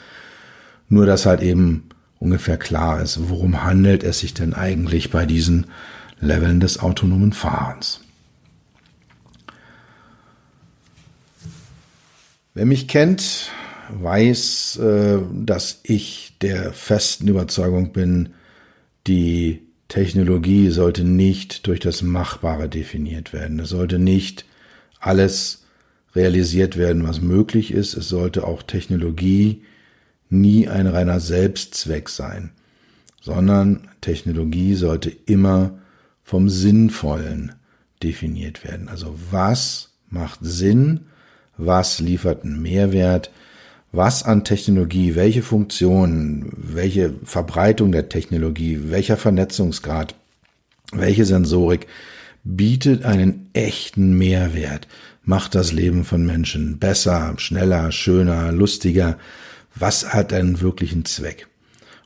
Nur 0.89 1.05
dass 1.05 1.25
halt 1.25 1.41
eben 1.41 1.89
ungefähr 2.19 2.57
klar 2.57 3.01
ist, 3.01 3.29
worum 3.29 3.63
handelt 3.63 4.03
es 4.03 4.19
sich 4.19 4.33
denn 4.33 4.53
eigentlich 4.53 5.09
bei 5.09 5.25
diesen 5.25 5.67
Leveln 6.19 6.59
des 6.59 6.79
autonomen 6.79 7.33
Fahrens. 7.33 8.01
Wer 12.53 12.65
mich 12.65 12.88
kennt, 12.88 13.50
weiß, 13.93 14.77
äh, 14.77 15.19
dass 15.33 15.79
ich 15.83 16.33
der 16.41 16.74
festen 16.74 17.27
Überzeugung 17.27 17.91
bin, 17.91 18.29
die 19.07 19.62
Technologie 19.88 20.69
sollte 20.69 21.03
nicht 21.03 21.67
durch 21.67 21.79
das 21.79 22.01
Machbare 22.01 22.69
definiert 22.69 23.33
werden. 23.33 23.60
Es 23.60 23.69
sollte 23.69 24.00
nicht 24.00 24.45
alles 25.00 25.65
realisiert 26.15 26.77
werden, 26.77 27.05
was 27.07 27.21
möglich 27.21 27.71
ist. 27.71 27.95
Es 27.95 28.07
sollte 28.07 28.45
auch 28.45 28.63
Technologie 28.63 29.63
nie 30.29 30.67
ein 30.67 30.88
reiner 30.88 31.19
Selbstzweck 31.19 32.10
sein, 32.10 32.51
sondern 33.21 33.89
Technologie 34.00 34.75
sollte 34.75 35.10
immer 35.10 35.79
vom 36.24 36.48
Sinnvollen 36.48 37.53
definiert 38.01 38.63
werden. 38.63 38.88
Also 38.88 39.17
was 39.29 39.91
macht 40.10 40.39
Sinn? 40.41 41.01
Was 41.57 42.00
liefert 42.00 42.43
einen 42.43 42.62
Mehrwert? 42.62 43.31
Was 43.91 44.24
an 44.24 44.43
Technologie, 44.43 45.15
welche 45.15 45.41
Funktionen, 45.41 46.51
welche 46.53 47.13
Verbreitung 47.25 47.91
der 47.91 48.10
Technologie, 48.10 48.79
welcher 48.86 49.17
Vernetzungsgrad, 49.17 50.15
welche 50.93 51.25
Sensorik 51.25 51.88
bietet 52.43 53.03
einen 53.03 53.50
echten 53.53 54.17
Mehrwert, 54.17 54.88
macht 55.24 55.55
das 55.55 55.71
Leben 55.71 56.05
von 56.05 56.25
Menschen 56.25 56.79
besser, 56.79 57.33
schneller, 57.38 57.91
schöner, 57.91 58.51
lustiger, 58.51 59.17
was 59.75 60.13
hat 60.13 60.33
einen 60.33 60.62
wirklichen 60.62 61.05
Zweck? 61.05 61.48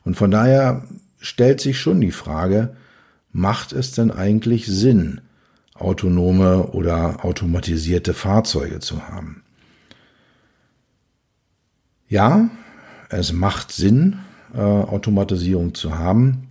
Und 0.04 0.16
von 0.16 0.32
daher 0.32 0.88
stellt 1.20 1.62
sich 1.62 1.80
schon 1.80 2.02
die 2.02 2.12
Frage, 2.12 2.76
macht 3.32 3.74
es 3.74 3.92
denn 3.92 4.12
eigentlich 4.12 4.66
Sinn, 4.68 5.22
autonome 5.74 6.68
oder 6.68 7.24
automatisierte 7.24 8.14
Fahrzeuge 8.14 8.80
zu 8.80 9.08
haben? 9.08 9.45
Ja, 12.08 12.50
es 13.10 13.34
macht 13.34 13.72
Sinn, 13.72 14.20
äh, 14.54 14.60
Automatisierung 14.60 15.74
zu 15.74 15.98
haben. 15.98 16.50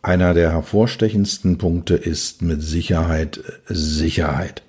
Einer 0.00 0.32
der 0.32 0.52
hervorstechendsten 0.52 1.58
Punkte 1.58 1.94
ist 1.94 2.42
mit 2.42 2.62
Sicherheit 2.62 3.42
Sicherheit. 3.66 4.62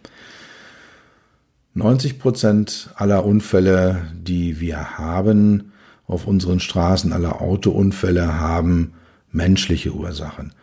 90 1.76 2.18
Prozent 2.18 2.90
aller 2.96 3.24
Unfälle, 3.24 4.08
die 4.14 4.60
wir 4.60 4.98
haben 4.98 5.72
auf 6.08 6.26
unseren 6.26 6.60
Straßen, 6.60 7.14
aller 7.14 7.40
Autounfälle 7.40 8.40
haben 8.40 8.94
menschliche 9.32 9.94
Ursachen. 9.94 10.54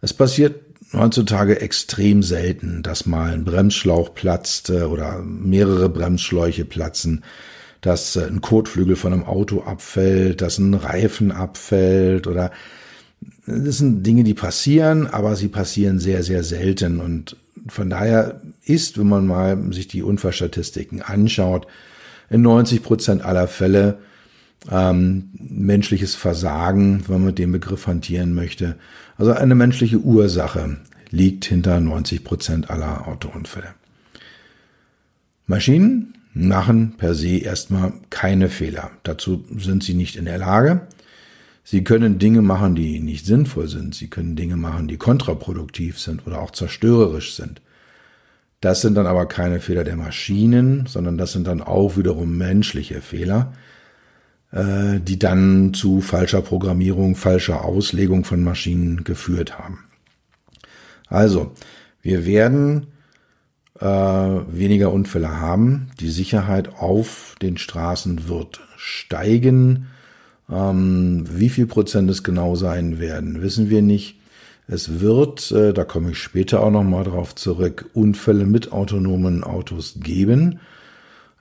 Es 0.00 0.12
passiert 0.12 0.60
heutzutage 0.92 1.60
extrem 1.60 2.24
selten, 2.24 2.82
dass 2.82 3.06
mal 3.06 3.32
ein 3.32 3.44
Bremsschlauch 3.44 4.14
platzt 4.14 4.70
äh, 4.70 4.82
oder 4.82 5.20
mehrere 5.20 5.88
Bremsschläuche 5.88 6.64
platzen 6.64 7.22
dass 7.86 8.16
äh, 8.16 8.26
ein 8.26 8.40
Kotflügel 8.40 8.96
von 8.96 9.12
einem 9.12 9.24
Auto 9.24 9.62
abfällt, 9.62 10.42
dass 10.42 10.58
ein 10.58 10.74
Reifen 10.74 11.30
abfällt 11.30 12.26
oder 12.26 12.50
das 13.46 13.78
sind 13.78 14.04
Dinge, 14.04 14.24
die 14.24 14.34
passieren, 14.34 15.06
aber 15.06 15.36
sie 15.36 15.46
passieren 15.46 16.00
sehr, 16.00 16.24
sehr 16.24 16.42
selten. 16.42 17.00
Und 17.00 17.36
von 17.68 17.88
daher 17.88 18.40
ist, 18.64 18.98
wenn 18.98 19.08
man 19.08 19.26
mal 19.26 19.72
sich 19.72 19.86
die 19.86 20.02
Unfallstatistiken 20.02 21.00
anschaut, 21.00 21.68
in 22.28 22.42
90 22.42 22.82
Prozent 22.82 23.24
aller 23.24 23.46
Fälle 23.46 23.98
ähm, 24.68 25.30
menschliches 25.38 26.16
Versagen, 26.16 27.04
wenn 27.06 27.18
man 27.18 27.26
mit 27.26 27.38
dem 27.38 27.52
Begriff 27.52 27.86
hantieren 27.86 28.34
möchte. 28.34 28.74
Also 29.16 29.30
eine 29.30 29.54
menschliche 29.54 29.98
Ursache 29.98 30.78
liegt 31.10 31.44
hinter 31.44 31.78
90 31.78 32.24
Prozent 32.24 32.68
aller 32.68 33.06
Autounfälle. 33.06 33.74
Maschinen 35.46 36.15
machen 36.36 36.94
per 36.98 37.14
se 37.14 37.38
erstmal 37.38 37.94
keine 38.10 38.48
Fehler. 38.50 38.90
Dazu 39.04 39.44
sind 39.56 39.82
sie 39.82 39.94
nicht 39.94 40.16
in 40.16 40.26
der 40.26 40.38
Lage. 40.38 40.82
Sie 41.64 41.82
können 41.82 42.18
Dinge 42.18 42.42
machen, 42.42 42.74
die 42.74 43.00
nicht 43.00 43.24
sinnvoll 43.24 43.68
sind. 43.68 43.94
Sie 43.94 44.08
können 44.08 44.36
Dinge 44.36 44.56
machen, 44.56 44.86
die 44.86 44.98
kontraproduktiv 44.98 45.98
sind 45.98 46.26
oder 46.26 46.40
auch 46.40 46.50
zerstörerisch 46.50 47.34
sind. 47.34 47.62
Das 48.60 48.82
sind 48.82 48.94
dann 48.96 49.06
aber 49.06 49.26
keine 49.26 49.60
Fehler 49.60 49.82
der 49.82 49.96
Maschinen, 49.96 50.86
sondern 50.86 51.16
das 51.16 51.32
sind 51.32 51.46
dann 51.46 51.62
auch 51.62 51.96
wiederum 51.96 52.36
menschliche 52.36 53.00
Fehler, 53.00 53.54
äh, 54.52 55.00
die 55.00 55.18
dann 55.18 55.72
zu 55.72 56.02
falscher 56.02 56.42
Programmierung, 56.42 57.16
falscher 57.16 57.64
Auslegung 57.64 58.24
von 58.24 58.44
Maschinen 58.44 59.04
geführt 59.04 59.58
haben. 59.58 59.84
Also, 61.08 61.52
wir 62.02 62.26
werden 62.26 62.88
äh, 63.80 63.84
weniger 63.84 64.92
Unfälle 64.92 65.40
haben. 65.40 65.90
Die 66.00 66.10
Sicherheit 66.10 66.78
auf 66.78 67.34
den 67.40 67.58
Straßen 67.58 68.28
wird 68.28 68.60
steigen. 68.76 69.88
Ähm, 70.50 71.24
wie 71.30 71.48
viel 71.48 71.66
Prozent 71.66 72.10
es 72.10 72.22
genau 72.22 72.54
sein 72.54 72.98
werden, 72.98 73.42
wissen 73.42 73.70
wir 73.70 73.82
nicht. 73.82 74.20
Es 74.68 75.00
wird, 75.00 75.50
äh, 75.52 75.72
da 75.72 75.84
komme 75.84 76.10
ich 76.10 76.18
später 76.18 76.62
auch 76.62 76.70
nochmal 76.70 77.04
drauf 77.04 77.34
zurück, 77.34 77.88
Unfälle 77.94 78.46
mit 78.46 78.72
autonomen 78.72 79.44
Autos 79.44 79.96
geben. 80.00 80.60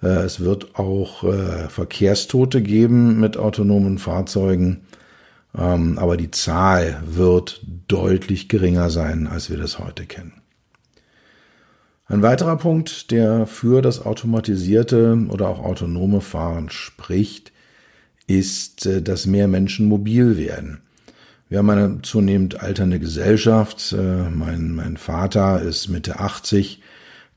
Äh, 0.02 0.08
es 0.08 0.40
wird 0.40 0.76
auch 0.78 1.24
äh, 1.24 1.70
Verkehrstote 1.70 2.62
geben 2.62 3.20
mit 3.20 3.38
autonomen 3.38 3.98
Fahrzeugen. 3.98 4.82
Ähm, 5.58 5.98
aber 5.98 6.18
die 6.18 6.32
Zahl 6.32 7.02
wird 7.06 7.62
deutlich 7.88 8.50
geringer 8.50 8.90
sein, 8.90 9.28
als 9.28 9.50
wir 9.50 9.58
das 9.58 9.80
heute 9.80 10.06
kennen. 10.06 10.34
Ein 12.08 12.22
weiterer 12.22 12.58
Punkt, 12.58 13.10
der 13.10 13.48
für 13.48 13.82
das 13.82 14.06
automatisierte 14.06 15.26
oder 15.30 15.50
auch 15.50 15.64
autonome 15.64 16.22
Fahren 16.22 16.70
spricht, 16.70 17.52
ist, 18.28 18.86
äh, 18.86 19.02
dass 19.02 19.26
mehr 19.26 19.48
Menschen 19.48 19.88
mobil 19.88 20.38
werden. 20.38 20.82
Wir 21.50 21.60
haben 21.60 21.70
eine 21.70 22.02
zunehmend 22.04 22.62
alternde 22.62 23.00
Gesellschaft. 23.00 23.92
Äh, 23.94 24.30
mein, 24.30 24.74
mein 24.74 24.98
Vater 24.98 25.62
ist 25.62 25.90
Mitte 25.90 26.20
80, 26.20 26.82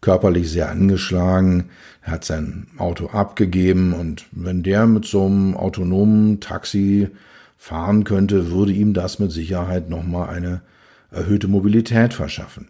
körperlich 0.00 0.50
sehr 0.50 0.70
angeschlagen, 0.70 1.70
er 2.02 2.12
hat 2.12 2.24
sein 2.24 2.68
Auto 2.78 3.08
abgegeben 3.08 3.92
und 3.92 4.26
wenn 4.32 4.62
der 4.62 4.86
mit 4.86 5.04
so 5.04 5.26
einem 5.26 5.56
autonomen 5.56 6.40
Taxi 6.40 7.08
fahren 7.56 8.04
könnte, 8.04 8.50
würde 8.50 8.72
ihm 8.72 8.94
das 8.94 9.18
mit 9.18 9.32
Sicherheit 9.32 9.90
nochmal 9.90 10.30
eine 10.30 10.62
erhöhte 11.10 11.48
Mobilität 11.48 12.14
verschaffen. 12.14 12.68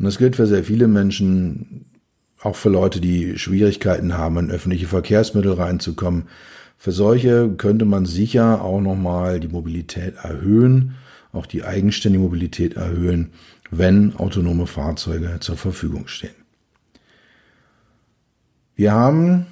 Und 0.00 0.06
das 0.06 0.16
gilt 0.16 0.36
für 0.36 0.46
sehr 0.46 0.64
viele 0.64 0.88
Menschen, 0.88 1.84
auch 2.40 2.56
für 2.56 2.70
Leute, 2.70 3.02
die 3.02 3.38
Schwierigkeiten 3.38 4.16
haben, 4.16 4.38
in 4.38 4.50
öffentliche 4.50 4.86
Verkehrsmittel 4.86 5.52
reinzukommen. 5.52 6.24
Für 6.78 6.90
solche 6.90 7.50
könnte 7.50 7.84
man 7.84 8.06
sicher 8.06 8.62
auch 8.62 8.80
nochmal 8.80 9.40
die 9.40 9.48
Mobilität 9.48 10.14
erhöhen, 10.22 10.94
auch 11.34 11.44
die 11.44 11.64
eigenständige 11.64 12.24
Mobilität 12.24 12.76
erhöhen, 12.76 13.32
wenn 13.70 14.16
autonome 14.16 14.66
Fahrzeuge 14.66 15.36
zur 15.40 15.58
Verfügung 15.58 16.08
stehen. 16.08 16.30
Wir 18.74 18.92
haben 18.92 19.48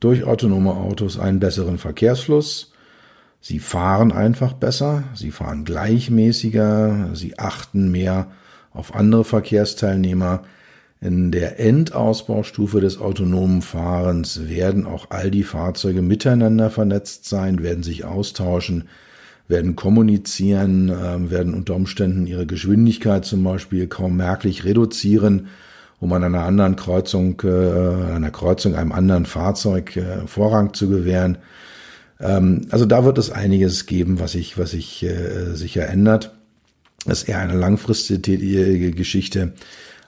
durch 0.00 0.24
autonome 0.24 0.72
Autos 0.72 1.20
einen 1.20 1.38
besseren 1.38 1.78
Verkehrsfluss. 1.78 2.72
Sie 3.40 3.60
fahren 3.60 4.10
einfach 4.10 4.54
besser, 4.54 5.04
sie 5.14 5.30
fahren 5.30 5.64
gleichmäßiger, 5.64 7.10
sie 7.14 7.38
achten 7.38 7.92
mehr 7.92 8.32
auf 8.76 8.94
andere 8.94 9.24
Verkehrsteilnehmer. 9.24 10.42
In 11.00 11.30
der 11.30 11.60
Endausbaustufe 11.60 12.80
des 12.80 12.98
autonomen 12.98 13.62
Fahrens 13.62 14.48
werden 14.48 14.86
auch 14.86 15.10
all 15.10 15.30
die 15.30 15.42
Fahrzeuge 15.42 16.02
miteinander 16.02 16.70
vernetzt 16.70 17.26
sein, 17.26 17.62
werden 17.62 17.82
sich 17.82 18.04
austauschen, 18.04 18.84
werden 19.46 19.76
kommunizieren, 19.76 20.88
äh, 20.88 21.30
werden 21.30 21.54
unter 21.54 21.74
Umständen 21.74 22.26
ihre 22.26 22.46
Geschwindigkeit 22.46 23.24
zum 23.24 23.44
Beispiel 23.44 23.86
kaum 23.86 24.16
merklich 24.16 24.64
reduzieren, 24.64 25.48
um 26.00 26.12
an 26.12 26.24
einer 26.24 26.44
anderen 26.44 26.76
Kreuzung, 26.76 27.40
äh, 27.44 28.12
einer 28.14 28.30
Kreuzung 28.30 28.74
einem 28.74 28.92
anderen 28.92 29.26
Fahrzeug 29.26 29.96
äh, 29.96 30.26
Vorrang 30.26 30.72
zu 30.74 30.88
gewähren. 30.88 31.38
Ähm, 32.20 32.62
also 32.70 32.86
da 32.86 33.04
wird 33.04 33.18
es 33.18 33.30
einiges 33.30 33.86
geben, 33.86 34.18
was 34.18 34.32
sich, 34.32 34.58
was 34.58 34.70
sich 34.70 35.02
äh, 35.02 35.54
sicher 35.54 35.88
ändert. 35.88 36.35
Das 37.06 37.22
ist 37.22 37.28
eher 37.28 37.38
eine 37.38 37.56
langfristige 37.56 38.90
Geschichte. 38.90 39.52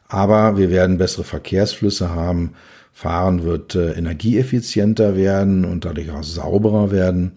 Aber 0.09 0.57
wir 0.57 0.71
werden 0.71 0.99
bessere 0.99 1.25
Verkehrsflüsse 1.25 2.11
haben. 2.11 2.55
Fahren 2.93 3.45
wird 3.45 3.77
äh, 3.77 3.93
energieeffizienter 3.93 5.17
werden 5.17 5.65
und 5.65 5.85
dadurch 5.85 6.11
auch 6.11 6.25
sauberer 6.25 6.91
werden. 6.91 7.33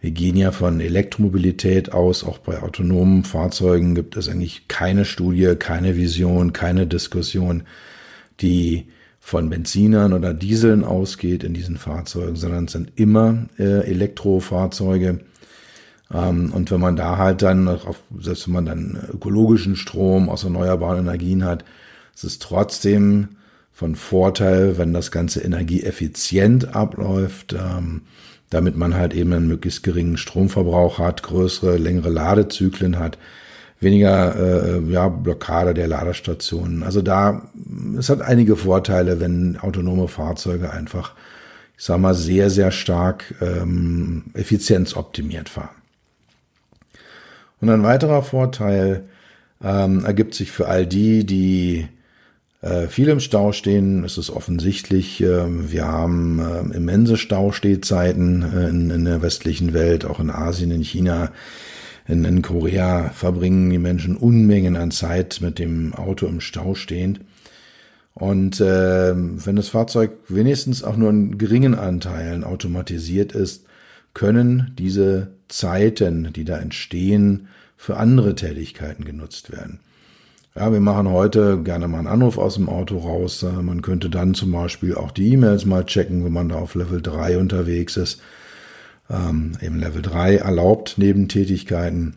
Wir 0.00 0.12
gehen 0.12 0.36
ja 0.36 0.52
von 0.52 0.80
Elektromobilität 0.80 1.92
aus. 1.92 2.24
Auch 2.24 2.38
bei 2.38 2.62
autonomen 2.62 3.24
Fahrzeugen 3.24 3.94
gibt 3.94 4.16
es 4.16 4.28
eigentlich 4.28 4.68
keine 4.68 5.04
Studie, 5.04 5.56
keine 5.58 5.96
Vision, 5.96 6.52
keine 6.52 6.86
Diskussion, 6.86 7.64
die 8.40 8.86
von 9.18 9.50
Benzinern 9.50 10.14
oder 10.14 10.32
Dieseln 10.32 10.84
ausgeht 10.84 11.44
in 11.44 11.52
diesen 11.52 11.76
Fahrzeugen, 11.76 12.36
sondern 12.36 12.64
es 12.64 12.72
sind 12.72 12.92
immer 12.94 13.48
äh, 13.58 13.86
Elektrofahrzeuge. 13.90 15.20
Ähm, 16.12 16.52
und 16.52 16.70
wenn 16.70 16.80
man 16.80 16.96
da 16.96 17.18
halt 17.18 17.42
dann, 17.42 17.78
selbst 18.20 18.46
wenn 18.46 18.54
man 18.54 18.66
dann 18.66 18.98
ökologischen 19.12 19.76
Strom 19.76 20.28
aus 20.28 20.44
erneuerbaren 20.44 21.00
Energien 21.00 21.44
hat, 21.44 21.64
es 22.14 22.24
ist 22.24 22.42
trotzdem 22.42 23.28
von 23.72 23.94
Vorteil, 23.94 24.76
wenn 24.76 24.92
das 24.92 25.12
Ganze 25.12 25.40
energieeffizient 25.40 26.74
abläuft, 26.74 27.52
ähm, 27.52 28.02
damit 28.50 28.76
man 28.76 28.94
halt 28.94 29.14
eben 29.14 29.32
einen 29.32 29.46
möglichst 29.46 29.82
geringen 29.82 30.16
Stromverbrauch 30.16 30.98
hat, 30.98 31.22
größere, 31.22 31.76
längere 31.76 32.08
Ladezyklen 32.08 32.98
hat, 32.98 33.18
weniger 33.78 34.34
äh, 34.34 34.80
ja, 34.90 35.08
Blockade 35.08 35.74
der 35.74 35.86
Ladestationen. 35.86 36.82
Also 36.82 37.02
da, 37.02 37.50
es 37.96 38.08
hat 38.08 38.20
einige 38.20 38.56
Vorteile, 38.56 39.20
wenn 39.20 39.58
autonome 39.60 40.08
Fahrzeuge 40.08 40.72
einfach, 40.72 41.14
ich 41.76 41.84
sag 41.84 42.00
mal, 42.00 42.14
sehr, 42.14 42.50
sehr 42.50 42.72
stark 42.72 43.34
ähm, 43.40 44.24
effizienzoptimiert 44.34 45.48
fahren. 45.48 45.77
Und 47.60 47.70
ein 47.70 47.82
weiterer 47.82 48.22
Vorteil 48.22 49.04
ähm, 49.62 50.04
ergibt 50.04 50.34
sich 50.34 50.50
für 50.50 50.68
all 50.68 50.86
die, 50.86 51.26
die 51.26 51.88
äh, 52.60 52.86
viel 52.88 53.08
im 53.08 53.20
Stau 53.20 53.52
stehen, 53.52 54.04
ist 54.04 54.16
es 54.16 54.30
offensichtlich. 54.30 55.22
Äh, 55.22 55.70
wir 55.70 55.86
haben 55.86 56.40
äh, 56.40 56.76
immense 56.76 57.16
Staustehzeiten 57.16 58.42
äh, 58.42 58.68
in, 58.68 58.90
in, 58.90 59.04
der 59.04 59.22
westlichen 59.22 59.72
Welt, 59.72 60.04
auch 60.04 60.20
in 60.20 60.30
Asien, 60.30 60.70
in 60.70 60.82
China, 60.82 61.30
in, 62.06 62.24
in 62.24 62.42
Korea 62.42 63.10
verbringen 63.10 63.70
die 63.70 63.78
Menschen 63.78 64.16
Unmengen 64.16 64.76
an 64.76 64.90
Zeit 64.90 65.40
mit 65.40 65.58
dem 65.58 65.94
Auto 65.94 66.26
im 66.26 66.40
Stau 66.40 66.74
stehend. 66.74 67.20
Und 68.14 68.60
äh, 68.60 69.14
wenn 69.14 69.54
das 69.54 69.68
Fahrzeug 69.68 70.10
wenigstens 70.26 70.82
auch 70.82 70.96
nur 70.96 71.10
in 71.10 71.38
geringen 71.38 71.76
Anteilen 71.76 72.42
automatisiert 72.42 73.32
ist, 73.32 73.64
können 74.14 74.72
diese 74.78 75.28
Zeiten, 75.48 76.32
die 76.32 76.44
da 76.44 76.58
entstehen, 76.58 77.48
für 77.76 77.96
andere 77.96 78.34
Tätigkeiten 78.34 79.04
genutzt 79.04 79.52
werden. 79.52 79.80
Ja, 80.54 80.72
wir 80.72 80.80
machen 80.80 81.08
heute 81.08 81.62
gerne 81.62 81.86
mal 81.86 81.98
einen 81.98 82.08
Anruf 82.08 82.36
aus 82.36 82.56
dem 82.56 82.68
Auto 82.68 82.98
raus. 82.98 83.46
Man 83.62 83.80
könnte 83.80 84.10
dann 84.10 84.34
zum 84.34 84.50
Beispiel 84.50 84.96
auch 84.96 85.12
die 85.12 85.32
E-Mails 85.32 85.64
mal 85.64 85.84
checken, 85.84 86.24
wenn 86.24 86.32
man 86.32 86.48
da 86.48 86.56
auf 86.56 86.74
Level 86.74 87.00
3 87.00 87.38
unterwegs 87.38 87.96
ist. 87.96 88.20
Ähm, 89.08 89.52
eben 89.62 89.78
Level 89.78 90.02
3 90.02 90.38
erlaubt 90.38 90.98
Nebentätigkeiten. 90.98 92.16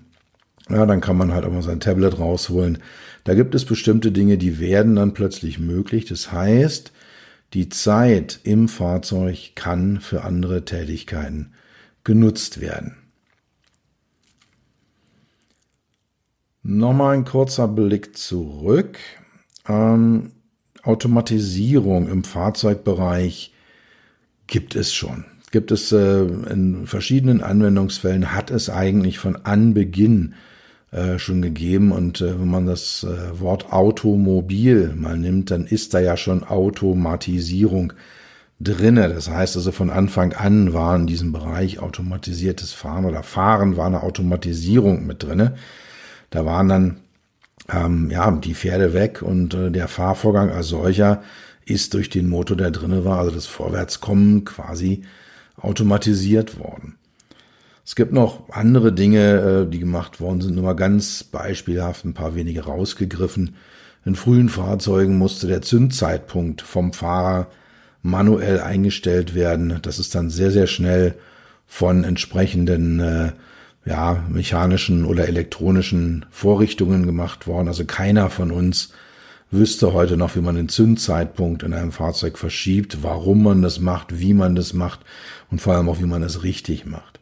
Ja, 0.70 0.88
dann 0.88 1.02
kann 1.02 1.18
man 1.18 1.34
halt 1.34 1.46
auch 1.46 1.52
mal 1.52 1.62
sein 1.62 1.80
Tablet 1.80 2.18
rausholen. 2.18 2.80
Da 3.26 3.36
gibt 3.36 3.54
es 3.54 3.66
bestimmte 3.66 4.12
Dinge, 4.12 4.40
die 4.40 4.60
werden 4.60 4.96
dann 4.96 5.14
plötzlich 5.14 5.60
möglich. 5.60 6.06
Das 6.06 6.32
heißt, 6.32 6.92
die 7.54 7.70
Zeit 7.70 8.40
im 8.44 8.68
Fahrzeug 8.70 9.52
kann 9.54 10.00
für 10.00 10.24
andere 10.24 10.66
Tätigkeiten 10.66 11.52
genutzt 12.04 12.62
werden. 12.62 12.96
Nochmal 16.64 17.16
ein 17.16 17.26
kurzer 17.26 17.68
Blick 17.68 18.18
zurück. 18.18 19.00
Ähm, 19.68 20.32
Automatisierung 20.84 22.08
im 22.08 22.24
Fahrzeugbereich 22.24 23.54
gibt 24.48 24.76
es 24.76 24.94
schon. 24.94 25.26
Gibt 25.52 25.72
es 25.72 25.92
äh, 25.92 26.22
in 26.24 26.86
verschiedenen 26.88 27.42
Anwendungsfällen, 27.42 28.34
hat 28.34 28.52
es 28.52 28.70
eigentlich 28.70 29.20
von 29.20 29.36
Anbeginn 29.38 30.36
äh, 30.92 31.20
schon 31.20 31.42
gegeben. 31.42 31.92
Und 31.92 32.22
äh, 32.22 32.40
wenn 32.40 32.50
man 32.50 32.66
das 32.66 33.04
äh, 33.04 33.40
Wort 33.40 33.72
Automobil 33.72 34.94
mal 34.96 35.18
nimmt, 35.18 35.52
dann 35.52 35.66
ist 35.66 35.94
da 35.94 36.00
ja 36.00 36.16
schon 36.18 36.44
Automatisierung 36.44 37.94
drinne. 38.64 39.10
Das 39.10 39.30
heißt 39.30 39.56
also 39.56 39.72
von 39.72 39.90
Anfang 39.90 40.34
an 40.34 40.74
war 40.74 40.96
in 40.96 41.08
diesem 41.08 41.32
Bereich 41.32 41.80
automatisiertes 41.80 42.74
Fahren 42.74 43.06
oder 43.06 43.24
Fahren 43.24 43.78
war 43.78 43.88
eine 43.88 44.04
Automatisierung 44.04 45.06
mit 45.06 45.24
drinne. 45.24 45.56
Da 46.30 46.46
waren 46.46 46.70
dann 46.70 46.98
ähm, 47.70 48.10
ja 48.10 48.30
die 48.32 48.56
Pferde 48.56 48.94
weg 48.94 49.22
und 49.22 49.54
äh, 49.54 49.72
der 49.72 49.88
Fahrvorgang 49.88 50.50
als 50.50 50.68
solcher 50.68 51.22
ist 51.66 51.94
durch 51.94 52.10
den 52.10 52.30
Motor, 52.30 52.58
der 52.58 52.72
drinne 52.72 53.06
war, 53.06 53.20
also 53.20 53.32
das 53.32 53.46
Vorwärtskommen 53.46 54.46
quasi 54.46 55.04
automatisiert 55.58 56.60
worden. 56.60 56.98
Es 57.86 57.96
gibt 57.96 58.14
noch 58.14 58.50
andere 58.50 58.94
Dinge, 58.94 59.66
äh, 59.68 59.70
die 59.70 59.80
gemacht 59.80 60.20
worden 60.20 60.42
sind, 60.42 60.56
nur 60.56 60.64
mal 60.64 60.74
ganz 60.74 61.24
beispielhaft 61.24 62.06
ein 62.06 62.14
paar 62.14 62.36
wenige 62.36 62.66
rausgegriffen. 62.66 63.56
In 64.06 64.16
frühen 64.16 64.50
Fahrzeugen 64.50 65.18
musste 65.18 65.48
der 65.48 65.62
Zündzeitpunkt 65.62 66.62
vom 66.62 66.94
Fahrer 66.94 67.48
manuell 68.02 68.60
eingestellt 68.60 69.36
werden. 69.36 69.80
Das 69.82 70.00
ist 70.00 70.16
dann 70.16 70.30
sehr, 70.30 70.52
sehr 70.52 70.68
schnell 70.68 71.16
von 71.68 72.04
entsprechenden 72.04 73.00
äh, 73.00 73.32
ja, 73.86 74.24
mechanischen 74.30 75.06
oder 75.06 75.28
elektronischen 75.28 76.26
Vorrichtungen 76.30 77.06
gemacht 77.06 77.48
worden. 77.48 77.68
Also 77.68 77.86
keiner 77.86 78.30
von 78.30 78.52
uns 78.52 78.94
wüsste 79.52 79.94
heute 79.94 80.18
noch, 80.18 80.36
wie 80.36 80.42
man 80.42 80.56
den 80.56 80.70
Zündzeitpunkt 80.70 81.64
in 81.64 81.74
einem 81.74 81.92
Fahrzeug 81.92 82.38
verschiebt, 82.38 83.00
warum 83.04 83.44
man 83.44 83.62
das 83.62 83.80
macht, 83.80 84.20
wie 84.20 84.34
man 84.34 84.56
das 84.56 84.74
macht 84.74 85.02
und 85.50 85.62
vor 85.62 85.76
allem 85.76 85.90
auch, 85.90 86.00
wie 86.00 86.06
man 86.06 86.24
es 86.24 86.44
richtig 86.44 86.86
macht. 86.86 87.20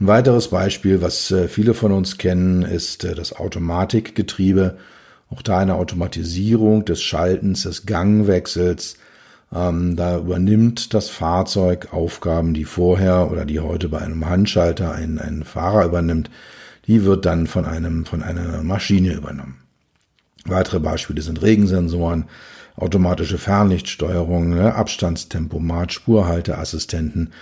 Ein 0.00 0.06
weiteres 0.06 0.48
Beispiel, 0.48 1.02
was 1.02 1.30
äh, 1.32 1.48
viele 1.48 1.74
von 1.74 1.90
uns 1.90 2.18
kennen, 2.18 2.62
ist 2.62 3.04
äh, 3.04 3.14
das 3.14 3.34
Automatikgetriebe. 3.34 4.76
Auch 5.28 5.42
da 5.42 5.58
eine 5.58 5.74
Automatisierung 5.74 6.84
des 6.84 7.02
Schaltens, 7.02 7.64
des 7.64 7.84
Gangwechsels. 7.84 8.96
Ähm, 9.54 9.96
da 9.96 10.18
übernimmt 10.18 10.92
das 10.94 11.08
Fahrzeug 11.08 11.92
Aufgaben, 11.92 12.54
die 12.54 12.64
vorher 12.64 13.30
oder 13.30 13.44
die 13.44 13.60
heute 13.60 13.88
bei 13.88 13.98
einem 13.98 14.28
Handschalter 14.28 14.92
ein, 14.92 15.18
ein 15.18 15.44
Fahrer 15.44 15.86
übernimmt. 15.86 16.30
Die 16.86 17.04
wird 17.04 17.26
dann 17.26 17.46
von 17.46 17.64
einem, 17.64 18.04
von 18.04 18.22
einer 18.22 18.62
Maschine 18.62 19.14
übernommen. 19.14 19.58
Weitere 20.44 20.80
Beispiele 20.80 21.20
sind 21.22 21.42
Regensensoren, 21.42 22.24
automatische 22.76 23.38
Fernlichtsteuerung, 23.38 24.50
ne, 24.50 24.74
Abstandstempomat, 24.74 25.92
Spurhalteassistenten. 25.92 27.32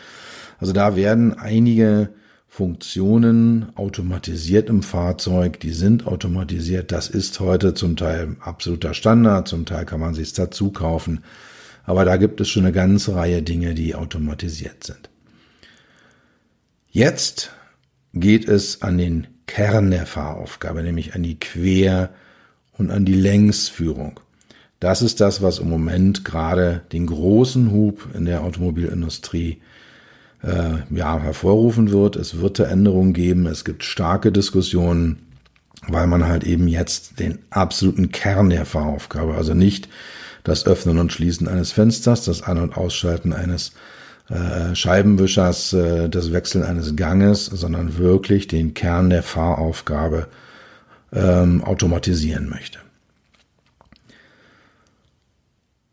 Also 0.58 0.72
da 0.72 0.96
werden 0.96 1.34
einige 1.38 2.10
Funktionen 2.48 3.66
automatisiert 3.76 4.70
im 4.70 4.82
Fahrzeug, 4.82 5.60
die 5.60 5.72
sind 5.72 6.06
automatisiert. 6.06 6.90
Das 6.90 7.08
ist 7.08 7.38
heute 7.38 7.74
zum 7.74 7.96
Teil 7.96 8.36
absoluter 8.40 8.94
Standard, 8.94 9.46
zum 9.46 9.66
Teil 9.66 9.84
kann 9.84 10.00
man 10.00 10.14
sich 10.14 10.32
dazu 10.32 10.72
kaufen. 10.72 11.22
Aber 11.86 12.04
da 12.04 12.16
gibt 12.16 12.40
es 12.40 12.48
schon 12.48 12.64
eine 12.64 12.72
ganze 12.72 13.14
Reihe 13.14 13.42
Dinge, 13.42 13.74
die 13.74 13.94
automatisiert 13.94 14.84
sind. 14.84 15.08
Jetzt 16.90 17.52
geht 18.12 18.48
es 18.48 18.82
an 18.82 18.98
den 18.98 19.28
Kern 19.46 19.90
der 19.90 20.06
Fahraufgabe, 20.06 20.82
nämlich 20.82 21.14
an 21.14 21.22
die 21.22 21.38
Quer- 21.38 22.10
und 22.72 22.90
an 22.90 23.04
die 23.04 23.14
Längsführung. 23.14 24.18
Das 24.80 25.00
ist 25.00 25.20
das, 25.20 25.40
was 25.42 25.60
im 25.60 25.70
Moment 25.70 26.24
gerade 26.24 26.82
den 26.92 27.06
großen 27.06 27.70
Hub 27.70 28.08
in 28.14 28.24
der 28.24 28.42
Automobilindustrie 28.42 29.60
äh, 30.42 30.74
ja, 30.90 31.20
hervorrufen 31.20 31.92
wird. 31.92 32.16
Es 32.16 32.40
wird 32.40 32.58
Änderungen 32.58 33.12
geben. 33.12 33.46
Es 33.46 33.64
gibt 33.64 33.84
starke 33.84 34.32
Diskussionen, 34.32 35.20
weil 35.86 36.08
man 36.08 36.26
halt 36.26 36.44
eben 36.44 36.66
jetzt 36.68 37.20
den 37.20 37.38
absoluten 37.50 38.10
Kern 38.10 38.50
der 38.50 38.66
Fahraufgabe, 38.66 39.34
also 39.34 39.54
nicht 39.54 39.88
das 40.46 40.66
Öffnen 40.66 40.98
und 40.98 41.12
Schließen 41.12 41.48
eines 41.48 41.72
Fensters, 41.72 42.24
das 42.24 42.42
An- 42.42 42.58
und 42.58 42.76
Ausschalten 42.76 43.32
eines 43.32 43.72
äh, 44.28 44.74
Scheibenwischers, 44.74 45.72
äh, 45.72 46.08
das 46.08 46.32
Wechseln 46.32 46.62
eines 46.62 46.94
Ganges, 46.96 47.46
sondern 47.46 47.98
wirklich 47.98 48.46
den 48.46 48.74
Kern 48.74 49.10
der 49.10 49.22
Fahraufgabe 49.22 50.28
ähm, 51.12 51.62
automatisieren 51.64 52.48
möchte. 52.48 52.78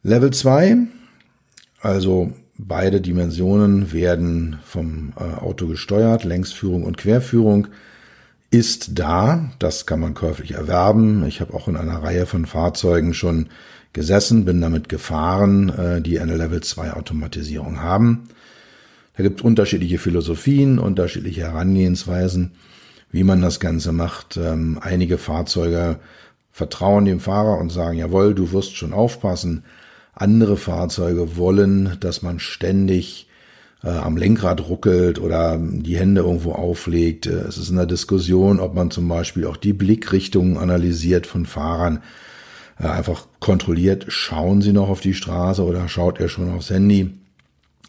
Level 0.04 0.32
2, 0.32 0.78
also 1.82 2.34
beide 2.58 3.02
Dimensionen 3.02 3.92
werden 3.92 4.60
vom 4.66 5.14
äh, 5.18 5.40
Auto 5.40 5.68
gesteuert, 5.68 6.24
Längsführung 6.24 6.84
und 6.84 6.98
Querführung 6.98 7.68
ist 8.52 9.00
da, 9.00 9.50
das 9.58 9.88
kann 9.88 10.00
man 10.00 10.14
käuflich 10.14 10.52
erwerben. 10.52 11.26
Ich 11.26 11.42
habe 11.42 11.56
auch 11.56 11.68
in 11.68 11.76
einer 11.76 12.04
Reihe 12.04 12.28
von 12.28 12.46
Fahrzeugen 12.46 13.16
schon 13.16 13.48
gesessen, 13.94 14.46
bin 14.46 14.60
damit 14.62 14.90
gefahren, 14.90 15.70
äh, 15.70 16.02
die 16.02 16.20
eine 16.20 16.36
Level 16.36 16.62
2 16.62 16.94
Automatisierung 16.94 17.82
haben. 17.82 18.30
Da 19.16 19.24
gibt 19.24 19.42
unterschiedliche 19.42 20.00
Philosophien, 20.00 20.80
unterschiedliche 20.80 21.42
Herangehensweisen 21.42 22.52
wie 23.14 23.24
man 23.24 23.42
das 23.42 23.62
Ganze 23.62 23.94
macht. 23.94 24.36
Ähm, 24.36 24.78
einige 24.82 25.18
Fahrzeuge 25.18 26.00
vertrauen 26.52 27.06
dem 27.06 27.22
Fahrer 27.22 27.60
und 27.60 27.72
sagen, 27.72 27.98
jawohl, 27.98 28.36
du 28.36 28.52
wirst 28.52 28.76
schon 28.76 28.92
aufpassen. 28.92 29.64
Andere 30.14 30.58
Fahrzeuge 30.58 31.38
wollen, 31.38 31.96
dass 32.02 32.22
man 32.22 32.40
ständig 32.40 33.28
äh, 33.84 33.90
am 33.90 34.18
Lenkrad 34.18 34.68
ruckelt 34.68 35.20
oder 35.20 35.58
die 35.60 35.98
Hände 35.98 36.22
irgendwo 36.22 36.54
auflegt. 36.54 37.28
Äh, 37.28 37.46
es 37.48 37.58
ist 37.58 37.70
in 37.70 37.76
der 37.76 37.86
Diskussion, 37.86 38.60
ob 38.60 38.74
man 38.74 38.92
zum 38.92 39.08
Beispiel 39.08 39.46
auch 39.46 39.58
die 39.58 39.74
Blickrichtungen 39.74 40.58
analysiert 40.58 41.28
von 41.28 41.46
Fahrern. 41.46 42.02
Einfach 42.92 43.28
kontrolliert, 43.40 44.06
schauen 44.10 44.62
sie 44.62 44.74
noch 44.74 44.90
auf 44.90 45.00
die 45.00 45.14
Straße 45.14 45.64
oder 45.64 45.88
schaut 45.88 46.20
er 46.20 46.30
schon 46.30 46.54
aufs 46.54 46.70
Handy. 46.70 47.12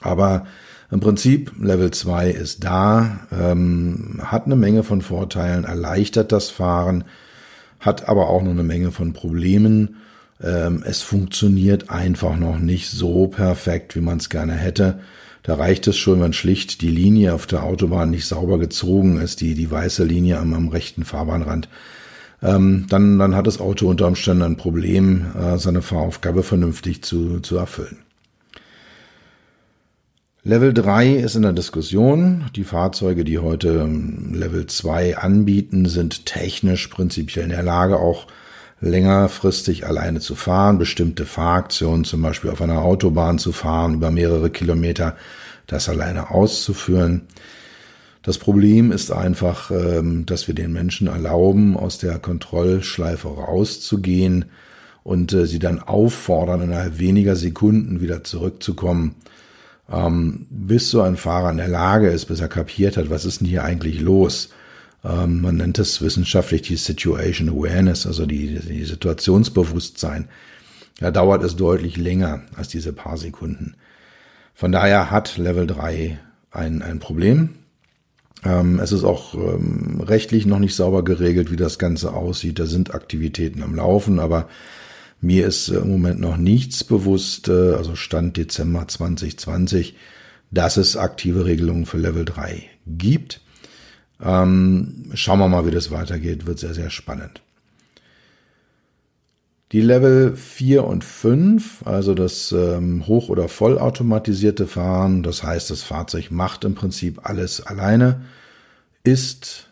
Aber 0.00 0.46
im 0.90 1.00
Prinzip, 1.00 1.52
Level 1.60 1.90
2 1.90 2.30
ist 2.30 2.62
da, 2.62 3.26
ähm, 3.32 4.20
hat 4.22 4.46
eine 4.46 4.56
Menge 4.56 4.82
von 4.82 5.02
Vorteilen, 5.02 5.64
erleichtert 5.64 6.30
das 6.30 6.50
Fahren, 6.50 7.04
hat 7.80 8.08
aber 8.08 8.28
auch 8.28 8.42
noch 8.42 8.50
eine 8.50 8.62
Menge 8.62 8.92
von 8.92 9.12
Problemen. 9.12 9.96
Ähm, 10.42 10.84
es 10.86 11.02
funktioniert 11.02 11.90
einfach 11.90 12.36
noch 12.36 12.58
nicht 12.58 12.90
so 12.90 13.26
perfekt, 13.26 13.96
wie 13.96 14.00
man 14.00 14.18
es 14.18 14.30
gerne 14.30 14.52
hätte. 14.52 15.00
Da 15.42 15.56
reicht 15.56 15.86
es 15.88 15.96
schon, 15.98 16.20
wenn 16.20 16.32
schlicht 16.32 16.80
die 16.80 16.90
Linie 16.90 17.34
auf 17.34 17.46
der 17.46 17.64
Autobahn 17.64 18.10
nicht 18.10 18.26
sauber 18.26 18.58
gezogen 18.58 19.18
ist, 19.18 19.40
die, 19.40 19.54
die 19.54 19.70
weiße 19.70 20.04
Linie 20.04 20.38
am, 20.38 20.54
am 20.54 20.68
rechten 20.68 21.04
Fahrbahnrand. 21.04 21.68
Ähm, 22.44 22.86
dann, 22.90 23.18
dann 23.18 23.34
hat 23.34 23.46
das 23.46 23.58
Auto 23.58 23.88
unter 23.88 24.06
Umständen 24.06 24.42
ein 24.42 24.56
Problem, 24.56 25.26
äh, 25.34 25.58
seine 25.58 25.80
Fahraufgabe 25.80 26.42
vernünftig 26.42 27.02
zu, 27.02 27.40
zu 27.40 27.56
erfüllen. 27.56 27.98
Level 30.42 30.74
3 30.74 31.14
ist 31.14 31.36
in 31.36 31.42
der 31.42 31.54
Diskussion. 31.54 32.50
Die 32.54 32.64
Fahrzeuge, 32.64 33.24
die 33.24 33.38
heute 33.38 33.68
ähm, 33.68 34.34
Level 34.34 34.66
2 34.66 35.16
anbieten, 35.16 35.86
sind 35.86 36.26
technisch 36.26 36.88
prinzipiell 36.88 37.44
in 37.44 37.50
der 37.50 37.62
Lage, 37.62 37.98
auch 37.98 38.26
längerfristig 38.82 39.86
alleine 39.86 40.20
zu 40.20 40.34
fahren, 40.34 40.76
bestimmte 40.76 41.24
Fahraktionen 41.24 42.04
zum 42.04 42.20
Beispiel 42.20 42.50
auf 42.50 42.60
einer 42.60 42.82
Autobahn 42.82 43.38
zu 43.38 43.52
fahren, 43.52 43.94
über 43.94 44.10
mehrere 44.10 44.50
Kilometer 44.50 45.16
das 45.66 45.88
alleine 45.88 46.30
auszuführen. 46.30 47.22
Das 48.24 48.38
Problem 48.38 48.90
ist 48.90 49.12
einfach, 49.12 49.70
ähm, 49.70 50.26
dass 50.26 50.48
wir 50.48 50.54
den 50.54 50.72
Menschen 50.72 51.06
erlauben, 51.06 51.76
aus 51.76 51.98
der 51.98 52.18
Kontrollschleife 52.18 53.28
rauszugehen 53.28 54.46
und 55.02 55.32
äh, 55.32 55.46
sie 55.46 55.58
dann 55.58 55.78
auffordern, 55.78 56.62
innerhalb 56.62 56.98
weniger 56.98 57.36
Sekunden 57.36 58.00
wieder 58.00 58.24
zurückzukommen 58.24 59.14
ähm, 59.90 60.46
bis 60.50 60.90
so 60.90 61.02
ein 61.02 61.16
Fahrer 61.16 61.50
in 61.50 61.58
der 61.58 61.68
Lage 61.68 62.08
ist, 62.08 62.26
bis 62.26 62.40
er 62.40 62.48
kapiert 62.48 62.96
hat, 62.96 63.10
was 63.10 63.24
ist 63.24 63.40
denn 63.40 63.48
hier 63.48 63.64
eigentlich 63.64 64.00
los. 64.00 64.50
Ähm, 65.04 65.42
man 65.42 65.56
nennt 65.56 65.78
es 65.78 66.00
wissenschaftlich 66.00 66.62
die 66.62 66.76
Situation 66.76 67.50
Awareness, 67.50 68.06
also 68.06 68.26
die, 68.26 68.58
die 68.60 68.84
Situationsbewusstsein. 68.84 70.28
Da 71.00 71.10
dauert 71.10 71.42
es 71.42 71.56
deutlich 71.56 71.96
länger 71.96 72.42
als 72.56 72.68
diese 72.68 72.92
paar 72.92 73.18
Sekunden. 73.18 73.74
Von 74.54 74.72
daher 74.72 75.10
hat 75.10 75.36
Level 75.36 75.66
3 75.66 76.18
ein, 76.50 76.82
ein 76.82 77.00
Problem. 77.00 77.50
Ähm, 78.44 78.78
es 78.78 78.92
ist 78.92 79.04
auch 79.04 79.34
ähm, 79.34 80.02
rechtlich 80.06 80.46
noch 80.46 80.58
nicht 80.58 80.74
sauber 80.74 81.02
geregelt, 81.02 81.50
wie 81.50 81.56
das 81.56 81.78
Ganze 81.78 82.12
aussieht. 82.12 82.58
Da 82.58 82.66
sind 82.66 82.94
Aktivitäten 82.94 83.62
am 83.62 83.74
Laufen, 83.74 84.18
aber 84.18 84.48
mir 85.20 85.46
ist 85.46 85.68
äh, 85.68 85.76
im 85.76 85.90
Moment 85.90 86.20
noch 86.20 86.36
nichts 86.36 86.84
bewusst, 86.84 87.48
äh, 87.48 87.72
also 87.74 87.96
Stand 87.96 88.36
Dezember 88.36 88.86
2020, 88.86 89.94
dass 90.50 90.76
es 90.76 90.96
aktive 90.96 91.46
Regelungen 91.46 91.86
für 91.86 91.98
Level 91.98 92.24
3 92.24 92.62
gibt. 92.86 93.40
Ähm, 94.22 95.10
schauen 95.14 95.38
wir 95.38 95.48
mal, 95.48 95.66
wie 95.66 95.70
das 95.70 95.90
weitergeht. 95.90 96.46
Wird 96.46 96.58
sehr, 96.58 96.74
sehr 96.74 96.90
spannend. 96.90 97.43
Die 99.74 99.80
Level 99.80 100.36
4 100.36 100.84
und 100.84 101.02
5, 101.02 101.84
also 101.84 102.14
das 102.14 102.52
ähm, 102.52 103.08
hoch- 103.08 103.28
oder 103.28 103.48
vollautomatisierte 103.48 104.68
Fahren, 104.68 105.24
das 105.24 105.42
heißt, 105.42 105.68
das 105.68 105.82
Fahrzeug 105.82 106.30
macht 106.30 106.64
im 106.64 106.76
Prinzip 106.76 107.28
alles 107.28 107.60
alleine, 107.60 108.20
ist 109.02 109.68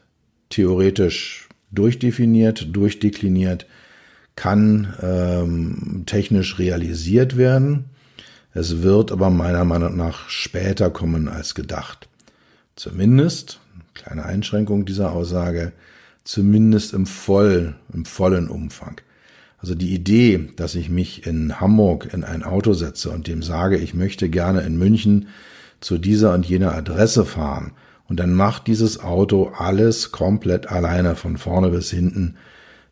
theoretisch 0.49 1.49
durchdefiniert, 1.71 2.75
durchdekliniert 2.75 3.67
kann 4.35 4.93
ähm, 5.01 6.03
technisch 6.05 6.59
realisiert 6.59 7.37
werden. 7.37 7.85
Es 8.55 8.83
wird 8.83 9.12
aber 9.12 9.31
meiner 9.31 9.65
Meinung 9.65 9.97
nach 9.97 10.29
später 10.29 10.91
kommen 10.91 11.29
als 11.29 11.55
gedacht. 11.55 12.09
Zumindest, 12.75 13.61
kleine 13.95 14.25
Einschränkung 14.25 14.85
dieser 14.85 15.12
Aussage, 15.12 15.71
zumindest 16.25 16.93
im 16.93 17.07
voll, 17.07 17.77
im 17.95 18.05
vollen 18.05 18.49
Umfang. 18.49 19.01
Also 19.62 19.77
die 19.77 19.94
Idee, 19.94 20.48
dass 20.57 20.75
ich 20.75 20.90
mich 20.90 21.25
in 21.25 21.61
Hamburg 21.61 22.12
in 22.12 22.25
ein 22.25 22.42
Auto 22.42 22.72
setze 22.72 23.11
und 23.11 23.29
dem 23.29 23.44
sage, 23.44 23.79
ich 23.79 23.94
möchte 23.94 24.29
gerne 24.29 24.62
in 24.62 24.77
München 24.77 25.29
zu 25.81 25.98
dieser 25.98 26.35
und 26.35 26.44
jener 26.44 26.75
Adresse 26.75 27.25
fahren 27.25 27.72
und 28.09 28.18
dann 28.18 28.35
macht 28.35 28.66
dieses 28.66 29.01
Auto 29.01 29.53
alles 29.57 30.11
komplett 30.11 30.66
alleine 30.68 31.14
von 31.14 31.37
vorne 31.37 31.68
bis 31.68 31.90
hinten. 31.90 32.35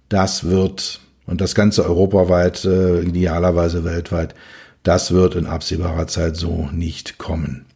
Das 0.09 0.45
wird, 0.45 1.01
und 1.27 1.41
das 1.41 1.57
Ganze 1.57 1.85
europaweit, 1.85 2.65
äh, 2.65 3.01
idealerweise 3.01 3.85
weltweit, 3.85 4.37
das 4.85 5.11
wird 5.11 5.35
in 5.35 5.47
absehbarer 5.47 6.07
Zeit 6.07 6.37
so 6.37 6.69
nicht 6.73 7.19
kommen. 7.19 7.67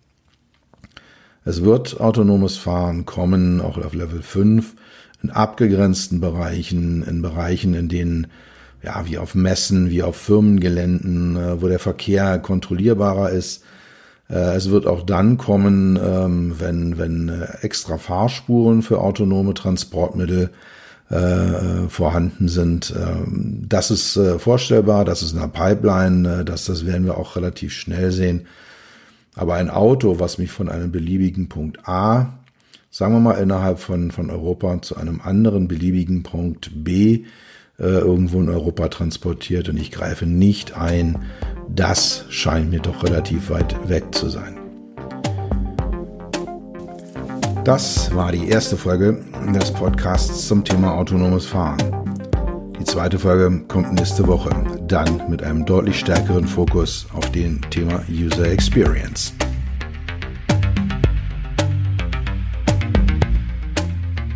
Es 1.45 1.63
wird 1.65 2.01
autonomes 2.01 2.57
Fahren 2.57 3.07
kommen, 3.07 3.61
auch 3.61 3.77
auf 3.77 3.93
Level 3.93 4.23
5, 4.23 4.75
in 5.23 5.31
abgegrenzten 5.31 6.21
Bereichen, 6.21 7.03
in 7.03 7.23
Bereichen, 7.23 7.75
in 7.75 7.89
denen, 7.89 8.29
ja, 8.85 9.07
wie 9.07 9.19
auf 9.19 9.35
Messen, 9.35 9.91
wie 9.91 10.03
auf 10.03 10.17
Firmengeländen, 10.17 11.37
äh, 11.37 11.63
wo 11.63 11.69
der 11.69 11.79
Verkehr 11.79 12.39
kontrollierbarer 12.39 13.31
ist. 13.31 13.65
Äh, 14.29 14.57
es 14.57 14.71
wird 14.71 14.87
auch 14.87 15.03
dann 15.03 15.39
kommen, 15.39 15.99
ähm, 16.03 16.55
wenn, 16.59 16.99
wenn 16.99 17.29
äh, 17.29 17.47
extra 17.63 17.99
Fahrspuren 17.99 18.83
für 18.83 19.01
autonome 19.01 19.55
Transportmittel 19.55 20.51
vorhanden 21.89 22.49
sind. 22.49 22.93
Ähm, 22.97 23.67
das 23.69 23.91
ist 23.91 24.19
vorstellbar, 24.39 25.05
das 25.05 25.23
ist 25.23 25.35
in 25.35 25.39
der 25.39 25.49
Pipeline, 25.49 26.47
das, 26.47 26.65
das 26.65 26.87
werden 26.87 27.05
wir 27.05 27.19
auch 27.19 27.37
relativ 27.37 27.75
schnell 27.75 28.11
sehen. 28.11 28.47
Aber 29.37 29.55
ein 29.55 29.69
Auto, 29.69 30.19
was 30.19 30.39
mich 30.39 30.51
von 30.51 30.71
einem 30.71 30.91
beliebigen 30.91 31.51
Punkt 31.51 31.87
A, 31.87 32.39
sagen 32.91 33.13
wir 33.13 33.21
mal 33.21 33.35
innerhalb 33.35 33.81
von, 33.81 34.13
von 34.13 34.31
Europa 34.31 34.81
zu 34.81 34.97
einem 34.97 35.21
anderen 35.21 35.69
beliebigen 35.69 36.23
Punkt 36.23 36.71
B 36.75 37.13
äh, 37.17 37.25
irgendwo 37.79 38.41
in 38.41 38.49
Europa 38.49 38.89
transportiert 38.89 39.69
und 39.69 39.77
ich 39.77 39.91
greife 39.91 40.27
nicht 40.27 40.77
ein, 40.77 41.23
das 41.69 42.25
scheint 42.29 42.71
mir 42.71 42.81
doch 42.81 43.03
relativ 43.03 43.51
weit 43.51 43.89
weg 43.89 44.15
zu 44.15 44.29
sein. 44.29 44.59
Das 47.65 48.15
war 48.15 48.31
die 48.31 48.49
erste 48.49 48.77
Folge 48.77 49.25
des 49.55 49.73
Podcasts 49.73 50.47
zum 50.47 50.65
Thema 50.65 50.95
autonomes 50.95 51.47
Fahren. 51.47 51.79
Die 52.79 52.85
zweite 52.85 53.19
Folge 53.19 53.65
kommt 53.67 53.95
nächste 53.95 54.27
Woche, 54.27 54.51
dann 54.87 55.31
mit 55.31 55.43
einem 55.43 55.65
deutlich 55.65 55.99
stärkeren 55.99 56.47
Fokus 56.47 57.07
auf 57.15 57.33
den 57.33 57.63
Thema 57.71 58.03
User 58.11 58.51
Experience. 58.51 59.33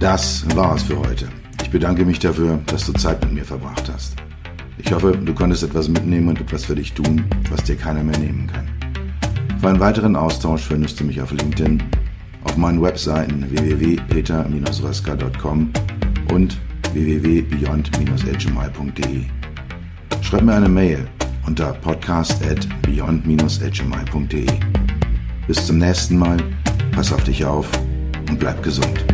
Das 0.01 0.47
war's 0.57 0.85
für 0.85 0.99
heute. 0.99 1.29
Ich 1.69 1.73
bedanke 1.73 2.07
mich 2.07 2.19
dafür, 2.19 2.59
dass 2.65 2.87
du 2.87 2.95
Zeit 2.95 3.23
mit 3.23 3.35
mir 3.35 3.45
verbracht 3.45 3.93
hast. 3.93 4.17
Ich 4.79 4.91
hoffe, 4.91 5.13
du 5.13 5.35
konntest 5.35 5.63
etwas 5.63 5.87
mitnehmen 5.87 6.29
und 6.29 6.41
etwas 6.41 6.65
für 6.65 6.75
dich 6.75 6.95
tun, 6.95 7.27
was 7.51 7.63
dir 7.63 7.77
keiner 7.77 8.03
mehr 8.03 8.17
nehmen 8.17 8.47
kann. 8.47 8.67
Für 9.61 9.69
einen 9.69 9.79
weiteren 9.79 10.17
Austausch 10.17 10.63
findest 10.63 10.99
du 10.99 11.05
mich 11.05 11.21
auf 11.21 11.31
LinkedIn, 11.31 11.83
auf 12.45 12.57
meinen 12.57 12.81
Webseiten 12.81 13.45
www.peter-raska.com 13.51 15.71
und 16.33 16.57
www.beyond-hmi.de. 16.95 19.25
Schreib 20.23 20.45
mir 20.45 20.55
eine 20.55 20.71
Mail 20.71 21.07
unter 21.47 21.75
podcast 21.75 22.43
at 22.47 22.67
beyond-hmi.de. 22.85 24.47
Bis 25.47 25.67
zum 25.67 25.77
nächsten 25.77 26.17
Mal, 26.17 26.39
pass 26.93 27.13
auf 27.13 27.25
dich 27.25 27.45
auf 27.45 27.69
und 28.31 28.39
bleib 28.39 28.63
gesund. 28.63 29.05